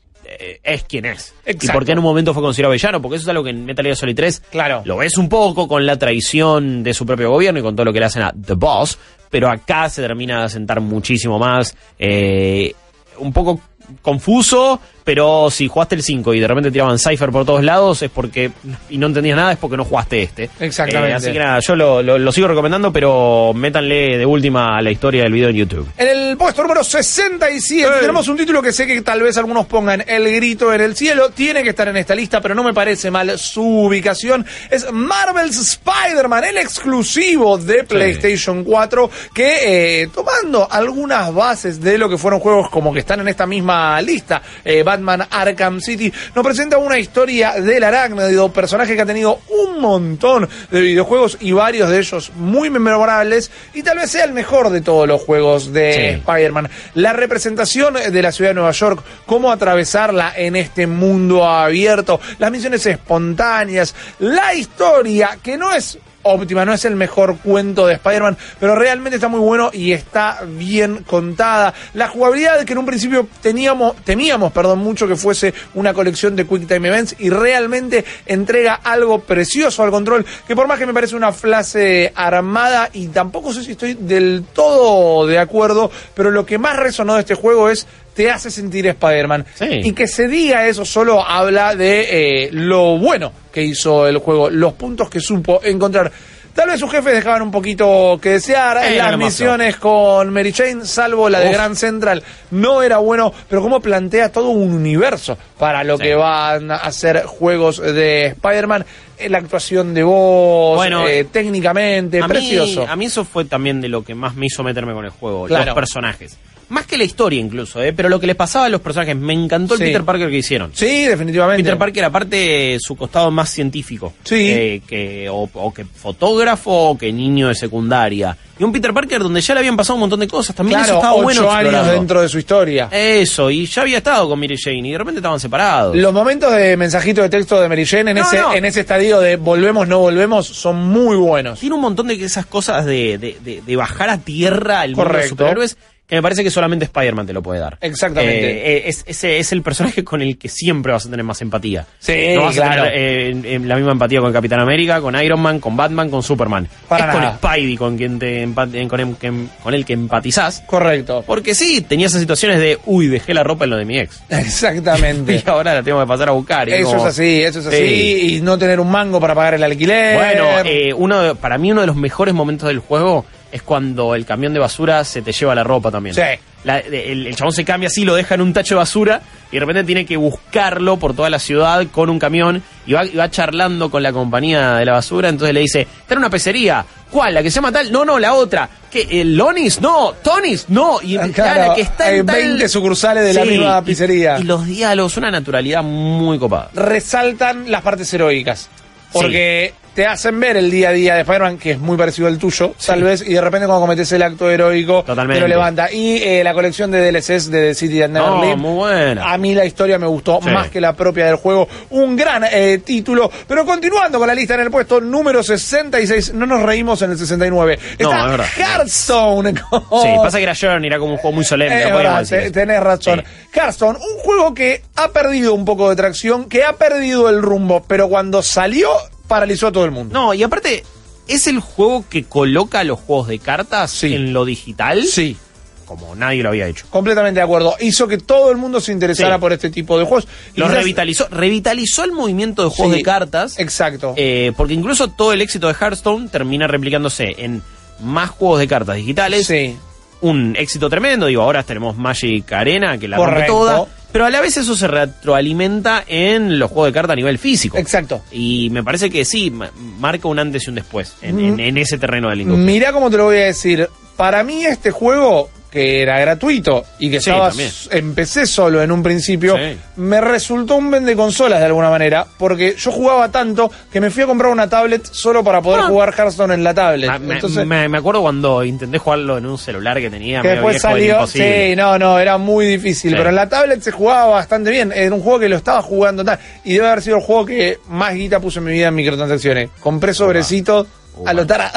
es 0.64 0.84
quien 0.84 1.06
es. 1.06 1.34
Exacto. 1.46 1.66
Y 1.66 1.70
por 1.70 1.86
qué 1.86 1.92
en 1.94 2.00
un 2.00 2.04
momento 2.04 2.34
fue 2.34 2.42
considerado 2.44 2.72
villano, 2.74 3.02
porque 3.02 3.16
eso 3.18 3.24
es 3.24 3.30
algo 3.30 3.44
que 3.44 3.50
en 3.52 3.66
Metal 3.66 3.84
Gear 3.86 3.96
Solid 3.98 4.16
3 4.16 4.40
Claro. 4.52 4.82
lo 4.86 4.98
ves 4.98 5.18
un 5.18 5.30
poco 5.30 5.68
con 5.68 5.86
la 5.86 5.98
traición 5.98 6.84
de 6.84 6.94
su 6.94 7.06
propio 7.06 7.30
gobierno 7.32 7.60
y 7.60 7.64
con 7.64 7.76
todo 7.76 7.86
lo 7.86 7.94
que 7.94 8.00
le 8.00 8.06
hacen 8.06 8.24
a 8.24 8.32
The 8.34 8.54
Boss, 8.54 8.98
pero 9.30 9.50
acá 9.50 9.90
se 9.90 10.02
termina 10.02 10.40
de 10.40 10.46
asentar 10.46 10.80
muchísimo 10.82 11.38
más. 11.40 11.76
eh, 12.00 12.74
un 13.18 13.32
poco 13.34 13.60
confuso, 14.02 14.80
pero 15.04 15.50
si 15.52 15.68
jugaste 15.68 15.96
el 15.96 16.04
5 16.04 16.34
y 16.34 16.40
de 16.40 16.48
repente 16.48 16.72
tiraban 16.72 16.98
Cypher 17.00 17.30
por 17.32 17.46
todos 17.46 17.64
lados 17.64 18.02
es 18.02 18.10
porque 18.12 18.52
y 18.90 18.98
no 18.98 19.08
entendías 19.08 19.36
nada 19.38 19.52
es 19.54 19.58
porque 19.58 19.78
no 19.78 19.86
jugaste 19.86 20.24
este. 20.24 20.50
Exactamente. 20.60 21.12
Eh, 21.12 21.16
así 21.16 21.32
que 21.32 21.40
nada, 21.40 21.60
yo 21.60 21.76
lo, 21.76 22.02
lo- 22.02 22.18
lo 22.18 22.32
sigo 22.32 22.48
recomendando, 22.48 22.92
pero 22.94 23.52
métanle 23.56 24.18
de 24.18 24.26
última 24.26 24.78
a 24.78 24.82
la 24.82 24.92
historia 24.92 25.24
del 25.24 25.34
video 25.34 25.50
en 25.50 25.56
YouTube. 25.56 25.88
En 25.98 26.08
el 26.08 26.38
puesto 26.38 26.62
número 26.64 26.84
67 26.84 27.84
Ey. 27.94 28.00
tenemos 28.02 28.28
un 28.28 28.38
título 28.38 28.62
que 28.62 28.72
sé 28.72 28.86
que 28.88 29.02
tal 29.02 29.22
vez 29.22 29.38
algunos 29.38 29.66
pongan 29.66 30.04
el 30.08 30.32
grito 30.36 30.74
en 30.74 30.82
el 30.82 30.96
cielo. 30.96 31.30
Tiene 31.30 31.64
que 31.64 31.70
estar 31.70 31.88
en 31.88 31.98
esta 31.98 32.16
lista, 32.16 32.42
pero 32.42 32.56
no 32.56 32.64
me 32.64 32.74
parece 32.74 33.10
mal 33.12 33.38
su 33.38 33.64
ubicación. 33.86 34.46
Es 34.70 34.92
Marvel's 34.92 35.58
Spider-Man, 35.58 36.44
el 36.44 36.58
exclusivo 36.58 37.58
de 37.58 37.84
PlayStation 37.84 38.64
4, 38.64 39.10
que 39.34 40.02
eh, 40.04 40.08
tomando 40.14 40.68
algunas 40.70 41.34
bases 41.34 41.82
de 41.82 41.98
lo 41.98 42.10
que 42.10 42.18
fueron 42.18 42.40
juegos 42.40 42.70
como 42.70 42.94
que 42.94 43.00
están 43.00 43.20
en 43.22 43.28
esta 43.28 43.46
misma 43.46 44.02
lista, 44.02 44.42
eh, 44.64 44.84
Batman 44.92 45.26
Arkham 45.32 45.80
City, 45.80 46.12
nos 46.36 46.44
presenta 46.46 46.78
una 46.78 47.00
historia 47.00 47.54
del 47.54 47.84
arácnido, 47.84 48.52
personaje 48.52 48.94
que 48.96 49.02
ha 49.02 49.06
tenido 49.06 49.40
un 49.48 49.80
montón 49.80 50.50
de 50.70 50.82
videojuegos 50.82 51.38
y 51.40 51.54
varios 51.54 51.90
de 51.90 52.00
ellos 52.00 52.32
muy 52.36 52.70
memorables 52.70 53.52
y 53.74 53.84
tal 53.84 53.98
vez 54.00 54.12
sea 54.12 54.26
el 54.26 54.34
mejor 54.34 54.70
de 54.70 54.82
todos 54.82 55.08
los 55.08 55.22
juegos 55.22 55.72
de 55.72 55.94
Sí. 55.94 56.02
Spider-Man. 56.30 56.70
La 56.96 57.14
representación 57.14 57.94
de 57.94 58.22
la 58.22 58.32
ciudad 58.32 58.52
de 58.52 58.56
Nueva 58.56 58.72
York, 58.72 59.04
cómo 59.26 59.52
atravesarla 59.52 60.34
en 60.36 60.56
este 60.58 60.88
mundo 60.88 61.46
abierto, 61.48 62.20
las 62.38 62.52
misiones 62.52 62.86
espontáneas, 62.86 63.96
la 64.20 64.54
historia 64.54 65.38
que 65.42 65.58
no 65.58 65.72
es 65.72 65.98
óptima, 66.24 66.66
no 66.66 66.74
es 66.74 66.86
el 66.86 66.96
mejor 66.96 67.38
cuento 67.38 67.88
de 67.88 67.96
Spider-Man, 67.96 68.38
pero 68.60 68.76
realmente 68.76 69.16
está 69.16 69.28
muy 69.28 69.40
bueno 69.40 69.70
y 69.74 69.92
está 69.92 70.42
bien 70.48 71.04
contada. 71.04 71.74
La 71.94 72.08
jugabilidad 72.08 72.64
que 72.64 72.74
en 72.74 72.80
un 72.80 72.86
principio 72.86 73.28
teníamos, 73.42 73.96
temíamos, 73.98 74.52
perdón, 74.52 74.80
mucho 74.80 75.08
que 75.08 75.16
fuese 75.16 75.54
una 75.74 75.94
colección 75.94 76.36
de 76.36 76.46
Quick 76.46 76.68
Time 76.68 76.88
Events 76.88 77.16
y 77.20 77.30
realmente 77.30 78.06
entrega 78.26 78.76
algo 78.76 79.20
precioso 79.20 79.84
al 79.84 79.92
control, 79.92 80.26
que 80.48 80.56
por 80.56 80.68
más 80.68 80.80
que 80.80 80.86
me 80.86 80.94
parece 80.94 81.16
una 81.16 81.32
frase 81.32 82.12
armada 82.16 82.90
y 82.94 83.08
tampoco 83.08 83.54
sé 83.54 83.64
si 83.64 83.72
estoy 83.72 83.94
del 83.96 84.46
todo 84.54 85.26
de 85.28 85.40
acuerdo, 85.40 85.92
pero 86.14 86.32
lo 86.32 86.46
que 86.46 86.58
más 86.58 86.78
resonó 86.78 87.16
de 87.16 87.22
este 87.22 87.36
juego 87.36 87.70
es 87.70 87.88
te 88.14 88.30
hace 88.30 88.52
sentir 88.52 88.88
Spider-Man. 88.88 89.46
Sí. 89.56 89.66
Y 89.84 89.94
que 89.94 90.08
se 90.08 90.28
diga 90.28 90.68
eso 90.68 90.86
solo 90.86 91.26
habla 91.26 91.76
de 91.76 92.46
eh, 92.46 92.50
lo 92.52 92.98
bueno 92.98 93.32
que 93.52 93.64
hizo 93.64 94.08
el 94.08 94.18
juego, 94.20 94.50
los 94.50 94.74
puntos 94.74 95.10
que 95.10 95.20
supo 95.20 95.62
encontrar. 95.64 96.12
Tal 96.54 96.68
vez 96.68 96.82
sus 96.82 96.92
jefes 96.92 97.14
dejaban 97.14 97.44
un 97.44 97.52
poquito 97.52 98.20
que 98.22 98.32
desear. 98.32 98.78
Eh, 98.84 98.98
Las 98.98 99.18
misiones 99.18 99.78
con 99.78 100.34
Mary 100.34 100.52
Jane, 100.52 100.86
salvo 100.86 101.30
la 101.30 101.40
de 101.40 101.48
Uf. 101.48 101.54
Grand 101.54 101.76
Central, 101.78 102.22
no 102.52 102.82
era 102.82 102.98
bueno. 102.98 103.32
Pero 103.48 103.62
cómo 103.62 103.80
plantea 103.80 104.30
todo 104.34 104.50
un 104.50 104.74
universo 104.74 105.38
para 105.58 105.82
lo 105.86 105.96
Sí. 105.96 106.04
que 106.04 106.16
van 106.16 106.70
a 106.70 106.92
ser 106.92 107.24
juegos 107.24 107.78
de 107.82 108.26
Spider-Man. 108.28 108.84
Eh, 109.18 109.30
La 109.30 109.38
actuación 109.38 109.94
de 109.94 110.04
voz, 110.04 110.76
Bueno, 110.76 111.08
eh, 111.08 111.24
técnicamente, 111.32 112.20
a 112.22 112.28
precioso. 112.28 112.82
Mí, 112.82 112.88
a 112.90 112.96
mí 112.98 113.06
eso 113.06 113.24
fue 113.24 113.46
también 113.46 113.80
de 113.80 113.88
lo 113.88 114.04
que 114.04 114.14
más 114.14 114.36
me 114.36 114.48
hizo 114.48 114.62
meterme 114.62 114.92
con 114.94 115.06
el 115.06 115.12
juego, 115.12 115.46
Claro. 115.46 115.68
los 115.68 115.76
personajes. 115.76 116.38
Más 116.72 116.86
que 116.88 116.98
la 116.98 117.04
historia 117.04 117.40
incluso, 117.40 117.82
¿eh? 117.84 117.94
pero 117.94 118.10
lo 118.10 118.20
que 118.20 118.28
les 118.28 118.36
pasaba 118.36 118.66
a 118.66 118.70
los 118.70 118.82
personajes, 118.82 119.16
me 119.16 119.34
encantó 119.34 119.74
el 119.76 119.80
Sí. 119.80 119.86
Peter 119.86 120.04
Parker 120.04 120.30
que 120.30 120.38
hicieron. 120.38 120.72
sí, 120.74 121.06
definitivamente. 121.06 121.64
Peter 121.64 121.78
Parker, 121.78 122.06
aparte, 122.06 122.78
su 122.80 122.96
costado 122.96 123.30
más 123.32 123.50
científico. 123.50 124.14
Sí. 124.24 124.48
Eh, 124.50 124.82
que, 124.88 125.30
o, 125.30 125.50
o 125.54 125.74
que 125.74 125.86
fotógrafo 125.86 126.72
o 126.92 126.98
que 126.98 127.12
niño 127.12 127.48
de 127.50 127.56
secundaria. 127.56 128.38
Y 128.60 128.64
un 128.64 128.72
Peter 128.72 128.94
Parker 128.94 129.20
donde 129.24 129.42
ya 129.42 129.56
le 129.56 129.62
habían 129.62 129.76
pasado 129.76 129.96
un 129.96 130.02
montón 130.02 130.20
de 130.20 130.28
cosas. 130.28 130.56
También 130.56 130.80
eso 130.82 131.00
Claro, 131.00 131.00
estaba 131.00 131.16
ocho 131.16 131.44
bueno. 131.46 131.52
años 131.52 131.88
dentro 131.92 132.22
de 132.22 132.30
su 132.30 132.38
historia. 132.38 132.90
Eso, 132.92 133.50
y 133.50 133.66
ya 133.66 133.82
había 133.82 133.98
estado 133.98 134.30
con 134.30 134.40
Mary 134.40 134.56
Jane 134.56 134.88
y 134.88 134.92
de 134.92 134.98
repente 135.00 135.18
estaban 135.20 135.40
separados. 135.40 135.96
Los 135.96 136.14
momentos 136.14 136.52
de 136.54 136.78
mensajito 136.78 137.22
de 137.24 137.30
texto 137.30 137.60
de 137.60 137.68
Mary 137.68 137.86
Jane 137.88 138.12
en, 138.12 138.18
No, 138.18 138.24
ese, 138.24 138.38
no. 138.40 138.54
en 138.54 138.66
ese 138.66 138.82
estadio 138.82 139.20
de 139.20 139.36
volvemos, 139.38 139.88
no 139.88 139.98
volvemos, 140.00 140.46
son 140.46 140.76
muy 140.78 141.16
buenos. 141.16 141.60
Tiene 141.60 141.74
un 141.76 141.82
montón 141.82 142.08
de 142.08 142.14
esas 142.24 142.46
cosas 142.46 142.86
de, 142.86 143.18
de, 143.18 143.38
de- 143.44 143.62
de 143.66 143.76
bajar 143.76 144.10
a 144.12 144.20
tierra 144.20 144.86
el 144.86 144.92
mundo 144.92 145.04
de 145.06 145.10
Correcto. 145.10 145.30
superhéroes 145.30 145.78
me 146.16 146.22
parece 146.22 146.44
que 146.44 146.52
solamente 146.52 146.86
Spider-Man 146.86 147.26
te 147.28 147.34
lo 147.34 147.42
puede 147.42 147.60
dar. 147.60 147.78
Exactamente. 147.82 148.78
Eh, 148.78 148.84
es, 148.90 149.04
ese 149.08 149.40
es 149.40 149.52
el 149.52 149.62
personaje 149.62 150.04
con 150.04 150.22
el 150.22 150.38
que 150.38 150.50
siempre 150.50 150.92
vas 150.92 151.06
a 151.06 151.10
tener 151.10 151.24
más 151.24 151.42
empatía. 151.42 151.86
Sí, 152.00 152.14
no 152.36 152.44
vas 152.44 152.56
claro. 152.56 152.82
a 152.84 152.86
tener 152.86 152.98
eh, 152.98 153.42
eh, 153.56 153.60
la 153.64 153.76
misma 153.76 153.92
empatía 153.94 154.20
con 154.20 154.32
Capitán 154.34 154.60
América, 154.60 155.02
con 155.02 155.16
Iron 155.22 155.40
Man, 155.40 155.60
con 155.60 155.76
Batman, 155.78 156.10
con 156.10 156.22
Superman. 156.24 156.68
Para 156.88 157.12
es 157.12 157.18
nada. 157.20 157.38
con 157.40 157.50
Spidey 157.52 157.78
con 157.78 157.98
quien 157.98 158.20
te 158.20 158.44
eh, 158.44 158.54
con, 158.88 159.00
el, 159.00 159.16
que- 159.18 159.34
con 159.64 159.74
el 159.74 159.86
que 159.86 159.94
empatizás. 159.94 160.64
Correcto. 160.68 161.24
Porque 161.26 161.56
sí, 161.56 161.82
tenías 161.82 162.12
esas 162.12 162.22
situaciones 162.22 162.60
de, 162.60 162.78
uy, 162.86 163.08
dejé 163.08 163.34
la 163.34 163.44
ropa 163.44 163.64
en 163.64 163.70
lo 163.72 163.78
de 163.78 163.86
mi 163.86 163.98
ex. 164.00 164.22
Exactamente. 164.30 165.32
Y 165.46 165.50
ahora 165.50 165.74
la 165.74 165.84
tengo 165.84 166.00
que 166.00 166.08
pasar 166.08 166.30
a 166.30 166.32
buscar. 166.34 166.70
y 166.70 166.74
Eso 166.74 166.86
como- 166.92 167.08
es 167.08 167.14
así, 167.14 167.42
eso 167.42 167.60
es 167.60 167.68
así. 167.68 167.78
Sí. 167.78 168.36
Y 168.38 168.42
no 168.42 168.58
tener 168.58 168.80
un 168.80 168.92
mango 168.92 169.20
para 169.20 169.34
pagar 169.36 169.54
el 169.56 169.64
alquiler. 169.64 170.16
Bueno, 170.18 170.46
eh, 170.66 170.94
uno 170.94 171.22
de- 171.22 171.36
para 171.36 171.58
mí 171.58 171.72
uno 171.72 171.82
de 171.82 171.88
los 171.88 171.96
mejores 171.96 172.34
momentos 172.34 172.68
del 172.68 172.80
juego 172.80 173.26
es 173.52 173.62
cuando 173.64 174.16
el 174.16 174.26
camión 174.26 174.54
de 174.54 174.60
basura 174.60 175.04
se 175.04 175.22
te 175.22 175.32
lleva 175.32 175.54
la 175.56 175.64
ropa 175.64 175.92
también. 175.92 176.16
Sí. 176.16 176.22
La- 176.64 176.78
el, 176.80 177.26
el 177.28 177.36
chabón 177.36 177.54
se 177.54 177.66
cambia 177.66 177.88
así, 177.88 178.06
lo 178.06 178.14
deja 178.16 178.36
en 178.36 178.42
un 178.42 178.54
tacho 178.54 178.76
de 178.76 178.80
basura 178.80 179.22
y 179.52 179.56
de 179.56 179.60
repente 179.62 179.84
tiene 179.84 180.06
que 180.06 180.16
buscarlo 180.16 180.98
por 180.98 181.16
toda 181.16 181.30
la 181.30 181.40
ciudad 181.40 181.86
con 181.92 182.10
un 182.10 182.20
camión 182.20 182.62
y 182.86 182.94
va, 182.94 183.04
y 183.06 183.16
va 183.16 183.32
charlando 183.32 183.90
con 183.90 184.04
la 184.04 184.14
compañía 184.14 184.76
de 184.76 184.86
la 184.86 184.94
basura. 184.94 185.30
Entonces 185.30 185.54
le 185.56 185.62
dice: 185.62 185.82
Está 185.82 186.14
en 186.14 186.20
una 186.20 186.30
pecería. 186.30 186.86
¿Cuál? 187.10 187.34
¿La 187.34 187.44
que 187.44 187.50
se 187.52 187.56
llama 187.56 187.72
tal? 187.74 187.92
No, 187.92 188.06
no, 188.06 188.18
la 188.20 188.34
otra. 188.36 188.70
¿Qué? 188.90 189.06
¿El 189.10 189.36
Lonis? 189.36 189.82
No. 189.82 190.14
¿Tonis? 190.24 190.68
No. 190.70 191.00
Y 191.02 191.18
Ah, 191.18 191.28
claro, 191.34 191.68
la 191.70 191.76
que 191.76 191.82
está 191.82 192.10
en 192.10 192.20
hay 192.22 192.26
tal- 192.26 192.36
20 192.36 192.70
sucursales 192.70 193.24
de 193.26 193.34
la 193.34 193.44
misma 193.44 193.80
y- 193.82 193.86
pizzería. 193.86 194.40
Y, 194.40 194.44
los 194.44 194.66
diálogos, 194.66 195.18
una 195.18 195.30
naturalidad 195.32 195.84
muy 195.84 196.40
copada. 196.40 196.70
Resaltan 196.74 197.70
las 197.72 197.82
partes 197.82 198.14
heroicas. 198.14 198.70
Porque 199.12 199.74
te 199.94 200.06
hacen 200.06 200.40
ver 200.40 200.56
el 200.58 200.72
día 200.72 200.90
a 200.90 200.92
día 200.94 201.16
de 201.16 201.22
Spider-Man, 201.22 201.58
que 201.58 201.72
es 201.72 201.80
muy 201.80 201.98
parecido 201.98 202.28
al 202.28 202.38
tuyo, 202.38 202.74
tal 202.86 203.04
vez, 203.04 203.22
y 203.28 203.34
de 203.34 203.42
repente 203.42 203.68
cuando 203.68 203.82
cometes 203.82 204.12
el 204.14 204.24
acto 204.24 204.50
heroico, 204.50 205.04
Totalmente. 205.04 205.36
te 205.36 205.42
lo 205.42 205.48
levanta. 205.48 205.92
Y 205.92 206.18
eh, 206.24 206.44
la 206.44 206.54
colección 206.54 206.92
de 206.92 207.12
DLCs 207.12 207.52
de 207.52 207.68
The 207.70 207.76
City 207.76 208.00
That 208.00 208.10
Never 208.10 208.30
No, 208.30 208.42
Lived, 208.44 208.58
muy 208.58 208.74
buena. 208.76 209.32
A 209.34 209.38
mí 209.38 209.54
la 209.54 209.66
historia 209.66 210.00
me 210.00 210.08
gustó 210.08 210.40
Sí. 210.42 210.50
más 210.50 210.70
que 210.70 210.80
la 210.80 210.94
propia 210.94 211.26
del 211.26 211.36
juego. 211.36 211.68
Un 211.90 212.16
gran 212.16 212.46
eh, 212.50 212.80
título. 212.86 213.30
Pero 213.48 213.66
continuando 213.66 214.18
con 214.18 214.28
la 214.28 214.34
lista 214.36 214.54
en 214.56 214.62
el 214.62 214.72
puesto 214.72 215.02
número 215.02 215.44
66, 215.44 216.34
no 216.36 216.46
nos 216.46 216.62
reímos 216.62 217.02
en 217.02 217.12
el 217.12 217.18
69. 217.18 217.78
No, 218.00 218.10
Está 218.12 218.24
es 218.26 218.32
verdad. 218.32 218.46
Hearthstone. 218.58 219.54
con- 219.70 219.82
Sí, 220.02 220.08
pasa 220.24 220.38
que 220.38 220.44
era 220.44 220.54
Journey, 220.56 220.88
era 220.88 221.00
como 221.00 221.14
un 221.14 221.18
juego 221.18 221.36
muy 221.36 221.46
solemne. 221.46 221.84
Es 221.84 221.90
no 221.90 221.98
verdad, 221.98 222.20
decir 222.20 222.38
eso. 222.40 222.52
tenés 222.52 222.80
razón. 222.82 223.24
Sí. 223.26 223.50
Hearthstone, 223.60 223.98
un 224.00 224.20
juego 224.20 224.54
que 224.54 224.82
ha 224.96 225.10
perdido 225.10 225.54
un 225.54 225.66
poco 225.66 225.90
de 225.90 225.96
tracción, 225.96 226.48
que 226.48 226.64
ha 226.64 226.74
perdido 226.74 227.30
el 227.30 227.42
rumbo, 227.42 227.84
pero 227.88 228.08
cuando 228.10 228.42
salió, 228.42 228.90
paralizó 229.32 229.68
a 229.68 229.72
todo 229.72 229.86
el 229.86 229.92
mundo. 229.92 230.14
No, 230.14 230.34
y 230.34 230.44
aparte, 230.44 230.84
¿es 231.28 231.48
el 231.48 231.60
juego 231.60 232.06
que 232.10 232.24
coloca 232.26 232.84
los 232.84 233.00
juegos 233.00 233.28
de 233.30 233.40
cartas 233.40 233.92
Sí. 233.92 234.14
en 234.14 234.34
lo 234.34 234.46
digital? 234.46 235.04
Sí. 235.06 235.38
Como 235.86 236.16
nadie 236.16 236.42
lo 236.42 236.50
había 236.50 236.68
hecho. 236.68 236.86
Completamente 236.90 237.40
de 237.42 237.44
acuerdo. 237.44 237.76
Hizo 237.82 238.08
que 238.08 238.18
todo 238.18 238.50
el 238.52 238.58
mundo 238.58 238.80
se 238.80 238.94
interesara 238.94 239.36
Sí. 239.36 239.42
por 239.42 239.52
este 239.52 239.70
tipo 239.70 240.00
de 240.00 240.06
juegos. 240.06 240.26
Lo 240.56 240.66
quizás- 240.68 240.78
revitalizó, 240.78 241.28
revitalizó 241.30 242.04
el 242.06 242.14
movimiento 242.14 242.64
de 242.64 242.70
juegos 242.70 242.94
Sí, 242.94 243.00
de 243.00 243.04
cartas. 243.04 243.60
Exacto. 243.60 244.14
eh, 244.16 244.54
porque 244.56 244.74
incluso 244.74 245.10
todo 245.10 245.34
el 245.34 245.42
éxito 245.42 245.68
de 245.68 245.74
Hearthstone 245.74 246.30
termina 246.30 246.66
replicándose 246.68 247.36
en 247.38 247.62
más 248.02 248.30
juegos 248.30 248.60
de 248.60 248.68
cartas 248.68 248.96
digitales. 248.96 249.48
sí. 249.48 249.78
Un 250.22 250.56
éxito 250.56 250.88
tremendo. 250.88 251.26
Digo, 251.26 251.42
ahora 251.42 251.64
tenemos 251.64 251.98
Magic 251.98 252.52
Arena, 252.54 252.96
que 253.00 253.08
la 253.08 253.18
rompe 253.18 253.32
Correcto. 253.32 253.54
toda. 253.54 253.86
Pero 254.12 254.26
a 254.26 254.30
la 254.30 254.42
vez 254.42 254.58
eso 254.58 254.76
se 254.76 254.88
retroalimenta 254.88 256.04
en 256.08 256.60
los 256.60 256.70
juegos 256.70 256.88
de 256.88 256.94
cartas 256.94 257.14
a 257.14 257.16
nivel 257.16 257.38
físico. 257.38 257.78
Exacto. 257.78 258.22
Y 258.32 258.70
me 258.72 258.84
parece 258.84 259.10
que 259.10 259.24
sí, 259.26 259.52
ma- 259.52 259.72
marca 260.00 260.28
un 260.28 260.40
antes 260.40 260.66
y 260.66 260.70
un 260.70 260.76
después 260.76 261.16
en, 261.22 261.36
Mm. 261.38 261.40
en- 261.46 261.60
en 261.62 261.78
ese 261.78 261.98
terreno 261.98 262.30
de 262.30 262.36
la 262.36 262.42
industria. 262.42 262.66
Mirá 262.66 262.92
cómo 262.94 263.10
te 263.10 263.18
lo 263.18 263.26
voy 263.26 263.38
a 263.38 263.46
decir. 263.46 263.88
Para 264.18 264.44
mí 264.44 264.66
este 264.66 264.92
juego, 264.92 265.50
que 265.72 266.02
era 266.02 266.20
gratuito 266.20 266.84
y 267.00 267.10
que 267.10 267.22
Sí, 267.22 267.30
estaba 267.30 267.48
también. 267.50 267.72
empecé 267.92 268.46
solo 268.46 268.82
en 268.84 268.92
un 268.92 269.02
principio, 269.02 269.56
Sí. 269.56 269.78
me 269.96 270.20
resultó 270.20 270.76
un 270.76 270.92
vende 270.92 271.16
consolas 271.16 271.60
de 271.60 271.66
alguna 271.68 271.90
manera, 271.90 272.26
porque 272.38 272.76
yo 272.78 272.92
jugaba 272.92 273.30
tanto 273.32 273.72
que 273.92 274.02
me 274.02 274.12
fui 274.12 274.24
a 274.24 274.26
comprar 274.26 274.52
una 274.52 274.68
tablet 274.70 275.06
solo 275.12 275.44
para 275.44 275.62
poder 275.62 275.82
Ah. 275.86 275.88
jugar 275.88 276.14
Hearthstone 276.18 276.54
en 276.56 276.64
la 276.66 276.74
tablet. 276.74 277.10
Ah, 277.10 277.18
me, 277.20 277.36
Entonces, 277.36 277.66
me- 277.66 277.88
me 277.88 277.98
acuerdo 278.00 278.22
cuando 278.22 278.64
intenté 278.66 278.98
jugarlo 278.98 279.38
en 279.38 279.46
un 279.46 279.58
celular 279.58 279.98
que 280.00 280.10
tenía 280.10 280.42
que 280.42 280.50
después 280.50 280.74
viejo, 280.76 281.26
salió, 281.26 281.28
sí, 281.28 281.76
no, 281.78 281.98
no, 281.98 282.20
era 282.20 282.38
muy 282.38 282.66
difícil, 282.66 283.12
Sí. 283.12 283.16
pero 283.18 283.30
en 283.30 283.36
la 283.36 283.48
tablet 283.48 283.82
se 283.82 283.92
jugaba 283.92 284.26
bastante 284.26 284.72
bien, 284.72 284.92
era 284.94 285.16
un 285.16 285.22
juego 285.22 285.40
que 285.40 285.48
lo 285.50 285.56
estaba 285.56 285.82
jugando 285.82 286.26
tal, 286.26 286.38
y 286.66 286.74
debe 286.74 286.88
haber 286.88 287.02
sido 287.02 287.18
el 287.18 287.24
juego 287.24 287.46
que 287.46 287.80
más 287.88 288.14
guita 288.14 288.42
puse 288.42 288.60
en 288.60 288.66
mi 288.66 288.74
vida 288.74 288.90
en 288.90 288.96
microtransacciones. 288.96 289.70
Compré 289.80 290.14
sobrecitos 290.14 290.88
a 291.26 291.34
lo 291.34 291.48
tara. 291.48 291.72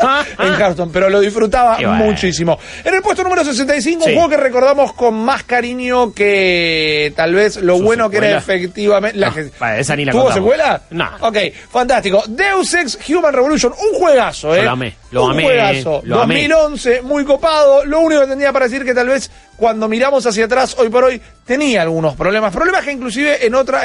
en 0.38 0.52
Hearthstone, 0.60 0.90
pero 0.92 1.08
lo 1.10 1.20
disfrutaba 1.20 1.74
bueno. 1.76 1.94
muchísimo. 1.94 2.58
En 2.84 2.94
el 2.94 3.02
puesto 3.02 3.22
número 3.22 3.44
65, 3.44 4.04
Sí. 4.04 4.10
un 4.10 4.14
juego 4.16 4.28
que 4.30 4.36
recordamos 4.36 4.92
con 4.94 5.14
más 5.14 5.42
cariño 5.44 6.12
que 6.14 7.12
tal 7.16 7.34
vez 7.34 7.56
lo 7.56 7.76
¿Su 7.78 7.82
bueno 7.84 8.08
que 8.10 8.18
era 8.18 8.38
efectivamente. 8.38 9.18
la 9.18 9.28
No, 9.28 9.34
que- 9.34 9.50
vale, 9.58 9.80
esa 9.80 9.96
ni 9.96 10.04
la 10.04 10.12
¿Tuvo 10.12 10.24
contamos. 10.24 10.44
secuela? 10.50 10.82
No. 10.90 11.08
Ok, 11.20 11.36
fantástico. 11.70 12.22
Deus 12.28 12.72
Ex 12.74 12.98
Human 13.08 13.32
Revolution, 13.32 13.72
un 13.72 13.98
juegazo, 13.98 14.54
¿eh? 14.54 14.62
lo 14.62 14.70
amé, 14.70 14.94
lo 15.10 15.24
un 15.26 15.30
amé, 15.32 15.42
juegazo. 15.44 16.00
lo 16.04 16.20
amé. 16.22 16.48
2011, 16.48 17.02
muy 17.02 17.24
copado. 17.24 17.84
Lo 17.84 18.00
único 18.00 18.22
que 18.22 18.26
tenía 18.28 18.52
para 18.52 18.66
decir 18.66 18.84
que 18.84 18.94
tal 18.94 19.08
vez 19.08 19.30
cuando 19.56 19.88
miramos 19.88 20.24
hacia 20.26 20.46
atrás, 20.46 20.74
hoy 20.78 20.88
por 20.88 21.04
hoy, 21.04 21.20
tenía 21.44 21.82
algunos 21.82 22.14
problemas. 22.16 22.52
Problemas 22.54 22.84
que 22.84 22.92
inclusive 22.92 23.44
en 23.46 23.54
otros 23.54 23.80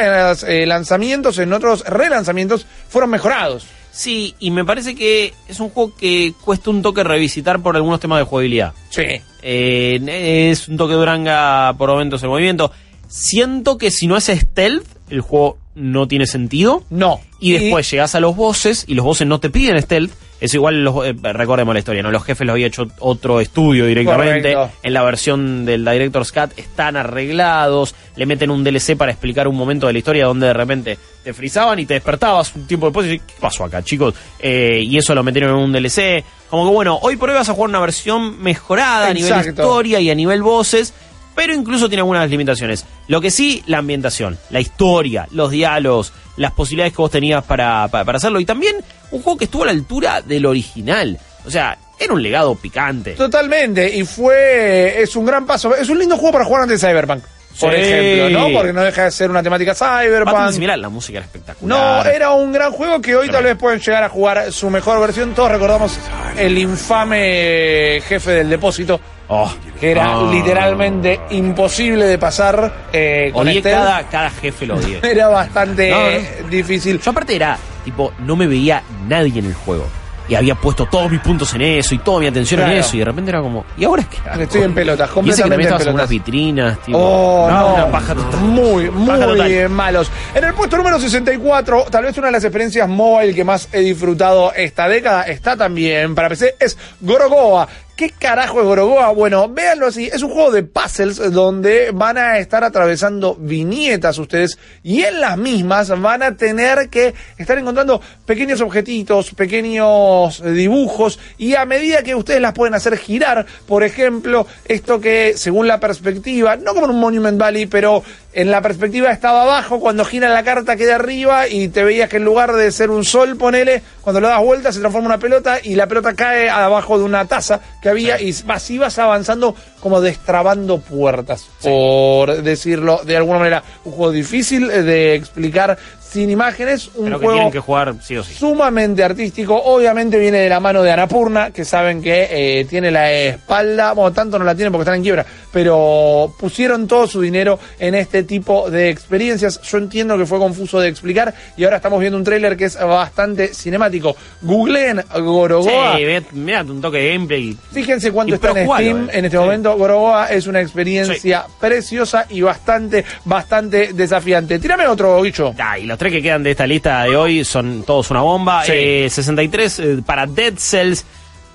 lanzamientos, 0.65 1.37
en 1.39 1.51
otros 1.53 1.83
relanzamientos, 1.85 2.65
fueron 2.89 3.09
mejorados. 3.09 3.65
Sí, 3.95 4.35
y 4.39 4.51
me 4.51 4.65
parece 4.65 4.93
que 4.93 5.33
es 5.47 5.59
un 5.61 5.69
juego 5.69 5.95
que 5.95 6.33
cuesta 6.43 6.69
un 6.69 6.81
toque 6.81 7.01
revisitar 7.01 7.61
por 7.61 7.77
algunos 7.77 8.01
temas 8.01 8.19
de 8.19 8.25
jugabilidad. 8.25 8.73
Sí. 8.89 9.03
Eh, 9.41 10.49
es 10.51 10.67
un 10.67 10.75
toque 10.75 10.95
duranga 10.95 11.73
por 11.77 11.89
momentos 11.89 12.21
el 12.21 12.27
movimiento. 12.27 12.73
Siento 13.07 13.77
que 13.77 13.91
si 13.91 14.07
no 14.07 14.17
es 14.17 14.25
stealth, 14.25 14.85
el 15.09 15.21
juego 15.21 15.57
no 15.75 16.09
tiene 16.09 16.27
sentido. 16.27 16.83
No. 16.89 17.21
Y 17.39 17.53
después 17.53 17.89
llegas 17.89 18.15
a 18.15 18.19
los 18.19 18.35
bosses 18.35 18.83
y 18.85 18.95
los 18.95 19.05
bosses 19.05 19.27
no 19.27 19.39
te 19.39 19.49
piden 19.49 19.81
stealth. 19.81 20.11
Es 20.41 20.53
igual, 20.53 20.83
los, 20.83 21.05
eh, 21.05 21.15
recordemos 21.21 21.73
la 21.73 21.79
historia, 21.79 22.03
¿no? 22.03 22.11
Los 22.11 22.23
jefes 22.23 22.45
lo 22.45 22.53
había 22.53 22.67
hecho 22.67 22.87
otro 22.99 23.39
estudio 23.39 23.85
directamente. 23.85 24.53
Correcto. 24.53 24.77
En 24.83 24.93
la 24.93 25.03
versión 25.03 25.65
del 25.65 25.85
Director's 25.85 26.31
Cut 26.31 26.51
están 26.57 26.97
arreglados. 26.97 27.95
Le 28.15 28.25
meten 28.25 28.51
un 28.51 28.63
DLC 28.63 28.97
para 28.97 29.11
explicar 29.11 29.47
un 29.47 29.55
momento 29.55 29.87
de 29.87 29.93
la 29.93 29.99
historia 29.99 30.25
donde 30.25 30.47
de 30.47 30.53
repente 30.53 30.97
te 31.23 31.33
frizaban 31.33 31.79
y 31.79 31.85
te 31.85 31.95
despertabas 31.95 32.53
un 32.55 32.67
tiempo 32.67 32.87
después 32.87 33.07
y 33.07 33.11
dices, 33.11 33.27
¿qué 33.27 33.33
pasó 33.39 33.63
acá, 33.63 33.81
chicos? 33.81 34.13
Eh, 34.39 34.81
y 34.83 34.97
eso 34.97 35.15
lo 35.15 35.23
metieron 35.23 35.51
en 35.51 35.63
un 35.63 35.71
DLC. 35.71 36.23
Como 36.49 36.65
que 36.65 36.71
bueno, 36.71 36.99
hoy 37.01 37.15
por 37.15 37.29
hoy 37.29 37.35
vas 37.35 37.49
a 37.49 37.53
jugar 37.53 37.69
una 37.69 37.79
versión 37.79 38.41
mejorada 38.41 39.07
a 39.07 39.13
nivel 39.13 39.47
historia 39.47 39.99
y 39.99 40.09
a 40.09 40.15
nivel 40.15 40.43
voces. 40.43 40.93
Pero 41.35 41.53
incluso 41.53 41.87
tiene 41.89 41.99
algunas 42.01 42.29
limitaciones. 42.29 42.85
Lo 43.07 43.19
que 43.21 43.29
sí, 43.29 43.61
la 43.67 43.79
ambientación, 43.79 44.37
la 44.49 44.61
historia, 44.61 45.27
los 45.31 45.51
diálogos, 45.51 46.13
las 46.37 46.51
posibilidades 46.53 46.93
que 46.93 47.01
vos 47.01 47.11
tenías 47.11 47.43
para, 47.43 47.87
para, 47.89 48.05
para 48.05 48.17
hacerlo. 48.17 48.39
Y 48.39 48.45
también 48.45 48.75
un 49.11 49.21
juego 49.21 49.37
que 49.37 49.45
estuvo 49.45 49.63
a 49.63 49.65
la 49.67 49.71
altura 49.73 50.21
del 50.21 50.45
original. 50.45 51.19
O 51.45 51.51
sea, 51.51 51.77
era 51.99 52.13
un 52.13 52.23
legado 52.23 52.55
picante. 52.55 53.11
Totalmente, 53.11 53.95
y 53.95 54.03
fue, 54.05 55.01
es 55.01 55.15
un 55.15 55.25
gran 55.25 55.45
paso, 55.45 55.75
es 55.75 55.87
un 55.89 55.99
lindo 55.99 56.15
juego 56.17 56.33
para 56.33 56.45
jugar 56.45 56.63
antes 56.63 56.81
de 56.81 56.87
Cyberpunk, 56.89 57.23
por 57.59 57.71
Sí. 57.71 57.77
ejemplo, 57.79 58.39
¿no? 58.39 58.53
Porque 58.57 58.73
no 58.73 58.81
deja 58.81 59.03
de 59.05 59.11
ser 59.11 59.29
una 59.29 59.41
temática 59.43 59.73
Cyberpunk. 59.75 60.51
similar, 60.51 60.77
la 60.79 60.89
música 60.89 61.19
era 61.19 61.27
No, 61.27 61.31
espectacular. 61.31 62.07
era 62.07 62.31
un 62.31 62.51
gran 62.51 62.71
juego 62.71 62.99
que 62.99 63.15
hoy 63.15 63.29
tal 63.29 63.43
vez 63.43 63.55
pueden 63.55 63.79
llegar 63.79 64.03
a 64.03 64.09
jugar 64.09 64.51
su 64.51 64.69
mejor 64.69 64.99
versión. 64.99 65.33
Todos 65.33 65.51
recordamos 65.51 65.97
el 66.37 66.57
infame 66.57 68.01
jefe 68.07 68.31
del 68.31 68.49
depósito, 68.49 68.99
Oh, 69.27 69.51
que 69.79 69.91
era 69.91 70.05
ah. 70.19 70.29
literalmente 70.31 71.19
imposible 71.31 72.05
de 72.05 72.17
pasar 72.17 72.87
eh, 72.93 73.31
con 73.33 73.47
Odié 73.47 73.59
stealth. 73.59 73.77
cada, 73.77 74.03
cada 74.09 74.29
jefe 74.29 74.65
lo 74.65 74.75
odié. 74.75 74.99
Era 75.03 75.27
bastante 75.27 75.89
No, 75.89 76.49
difícil. 76.49 76.99
Yo 77.01 77.11
aparte 77.11 77.35
era, 77.35 77.57
tipo, 77.83 78.13
no 78.19 78.35
me 78.35 78.47
veía 78.47 78.81
nadie 79.07 79.39
en 79.39 79.45
el 79.47 79.53
juego. 79.53 79.85
Y 80.27 80.33
había 80.33 80.55
puesto 80.55 80.87
todos 80.87 81.11
mis 81.11 81.19
puntos 81.19 81.53
en 81.53 81.61
eso 81.61 81.93
y 81.93 81.99
toda 81.99 82.19
mi 82.21 82.25
atención 82.25 82.59
Claro. 82.59 82.73
en 82.73 82.79
eso. 82.79 82.95
Y 82.95 82.99
de 82.99 83.05
repente 83.05 83.29
era 83.29 83.41
como, 83.41 83.63
¿y 83.77 83.83
ahora 83.85 84.01
es 84.01 84.07
que 84.07 84.41
Estoy 84.41 84.63
en 84.63 84.73
pelotas, 84.73 85.07
Y 85.23 85.29
ese 85.29 85.43
que 85.43 85.49
también 85.49 85.51
completamente 85.51 85.55
en 85.55 85.61
estabas 85.67 85.87
en 85.87 85.93
unas 85.93 86.09
vitrinas, 86.09 86.79
tipo. 86.81 86.97
Oh, 86.97 87.47
no, 87.51 87.73
una 87.75 87.91
paja 87.91 88.15
total. 88.15 88.39
Muy, 88.39 88.89
muy 88.89 89.19
total. 89.19 89.69
malos. 89.69 90.09
En 90.33 90.43
el 90.45 90.53
puesto 90.55 90.77
número 90.77 90.99
64, 90.99 91.85
tal 91.91 92.05
vez 92.05 92.17
una 92.17 92.27
de 92.27 92.33
las 92.33 92.43
experiencias 92.43 92.89
mobile 92.89 93.35
que 93.35 93.43
más 93.43 93.69
he 93.71 93.81
disfrutado 93.81 94.51
esta 94.55 94.87
década 94.87 95.23
está 95.27 95.55
también 95.55 96.15
para 96.15 96.29
PC, 96.29 96.55
es 96.59 96.75
Gorogoa. 97.01 97.67
¿Qué 97.95 98.09
carajo 98.09 98.59
es 98.59 98.65
Gorogoa? 98.65 99.13
Bueno, 99.13 99.47
véanlo 99.47 99.87
así, 99.87 100.09
es 100.11 100.21
un 100.21 100.29
juego 100.29 100.51
de 100.51 100.63
puzzles 100.63 101.31
donde 101.31 101.91
van 101.93 102.17
a 102.17 102.39
estar 102.39 102.61
atravesando 102.61 103.37
viñetas 103.39 104.17
ustedes 104.17 104.59
y 104.83 105.03
en 105.03 105.21
las 105.21 105.37
mismas 105.37 105.97
van 106.01 106.21
a 106.21 106.35
tener 106.35 106.89
que 106.89 107.13
estar 107.37 107.57
encontrando 107.57 108.01
pequeños 108.25 108.59
objetitos, 108.59 109.33
pequeños 109.33 110.43
dibujos 110.43 111.19
y 111.37 111.55
a 111.55 111.63
medida 111.63 112.03
que 112.03 112.15
ustedes 112.15 112.41
las 112.41 112.51
pueden 112.51 112.73
hacer 112.73 112.97
girar, 112.97 113.45
por 113.65 113.81
ejemplo, 113.81 114.45
esto 114.65 114.99
que 114.99 115.37
según 115.37 115.69
la 115.69 115.79
perspectiva, 115.79 116.57
no 116.57 116.73
como 116.73 116.87
en 116.87 116.91
un 116.91 116.99
Monument 116.99 117.39
Valley, 117.39 117.65
pero 117.65 118.03
en 118.35 118.51
la 118.51 118.61
perspectiva 118.61 119.11
estaba 119.11 119.43
abajo, 119.43 119.79
cuando 119.79 120.03
gira 120.03 120.27
la 120.27 120.43
carta 120.43 120.75
queda 120.75 120.95
arriba 120.95 121.47
y 121.47 121.69
te 121.69 121.85
veías 121.85 122.09
que 122.09 122.17
en 122.17 122.25
lugar 122.25 122.53
de 122.53 122.69
ser 122.69 122.89
un 122.89 123.05
sol, 123.05 123.37
ponele, 123.37 123.81
cuando 124.01 124.19
lo 124.19 124.27
das 124.27 124.41
vuelta 124.41 124.73
se 124.73 124.81
transforma 124.81 125.05
en 125.05 125.11
una 125.13 125.19
pelota 125.19 125.57
y 125.63 125.75
la 125.75 125.87
pelota 125.87 126.13
cae 126.13 126.49
abajo 126.49 126.97
de 126.97 127.05
una 127.05 127.25
taza 127.25 127.61
que 127.81 127.87
había 127.87 128.19
y 128.19 128.35
vas 128.77 128.99
avanzando 128.99 129.55
como 129.79 130.01
destrabando 130.01 130.79
puertas, 130.79 131.45
por 131.63 132.41
decirlo 132.43 132.99
de 133.05 133.15
alguna 133.15 133.39
manera. 133.39 133.63
Un 133.85 133.93
juego 133.93 134.11
difícil 134.11 134.67
de 134.67 135.15
explicar 135.15 135.77
sin 136.15 136.29
imágenes, 136.29 136.89
un 136.95 137.05
Pero 137.05 137.19
que 137.19 137.25
juego 137.25 137.33
tienen 137.33 137.51
que 137.51 137.59
jugar 137.59 137.93
sí 138.01 138.15
o 138.15 138.23
sí. 138.23 138.33
sumamente 138.33 139.03
artístico. 139.03 139.53
Obviamente 139.61 140.17
viene 140.17 140.37
de 140.39 140.47
la 140.47 140.61
mano 140.61 140.81
de 140.81 140.89
Anapurna, 140.91 141.51
que 141.51 141.65
saben 141.65 142.01
que 142.01 142.27
eh, 142.31 142.65
tiene 142.69 142.89
la 142.89 143.11
espalda, 143.11 143.91
bueno, 143.91 144.13
tanto 144.13 144.39
no 144.39 144.45
la 144.45 144.55
tienen 144.55 144.71
porque 144.71 144.83
están 144.83 144.95
en 144.95 145.01
quiebra, 145.03 145.25
pero 145.51 146.33
pusieron 146.39 146.87
todo 146.87 147.05
su 147.05 147.19
dinero 147.19 147.59
en 147.79 147.95
este 147.95 148.23
tipo 148.23 148.69
de 148.71 148.89
experiencias. 148.89 149.61
Yo 149.61 149.77
entiendo 149.77 150.17
que 150.17 150.25
fue 150.25 150.39
confuso 150.39 150.79
de 150.79 150.87
explicar 150.87 151.33
y 151.57 151.65
ahora 151.65 151.77
estamos 151.77 151.99
viendo 151.99 152.17
un 152.17 152.23
tráiler 152.23 152.55
que 152.55 152.65
es 152.65 152.79
bastante 152.79 153.53
cinemático. 153.53 154.15
Googleen 154.41 155.03
Gorogoa. 155.13 155.97
Sí, 155.97 156.05
mirate 156.31 156.71
un 156.71 156.79
toque 156.81 156.99
de 156.99 157.09
gameplay. 157.13 157.57
Fíjense 157.73 158.11
cuánto 158.13 158.31
Y 158.31 158.35
está 158.35 158.51
en 158.57 158.65
jugalo, 158.65 158.83
Steam 158.85 159.09
eh. 159.09 159.17
en 159.19 159.25
este 159.25 159.37
Sí. 159.37 159.43
momento. 159.43 159.75
Gorogoa 159.77 160.27
es 160.27 160.47
una 160.47 160.61
experiencia 160.61 161.45
preciosa 161.59 162.25
y 162.29 162.41
bastante, 162.41 163.03
bastante 163.25 163.91
desafiante. 163.93 164.59
Tírame 164.59 164.87
otro, 164.87 165.21
Guicho. 165.21 165.53
Ah, 165.59 165.77
y 165.77 165.85
los 165.85 165.97
tres 166.09 166.13
que 166.13 166.21
quedan 166.21 166.43
de 166.43 166.51
esta 166.51 166.67
lista 166.67 167.03
de 167.03 167.15
hoy 167.15 167.43
son 167.45 167.83
todos 167.83 168.09
una 168.11 168.21
bomba. 168.21 168.63
Sí. 168.63 168.71
Eh, 168.73 169.07
63 169.09 169.79
eh, 169.79 169.97
para 170.05 170.25
Dead 170.25 170.53
Cells. 170.57 171.05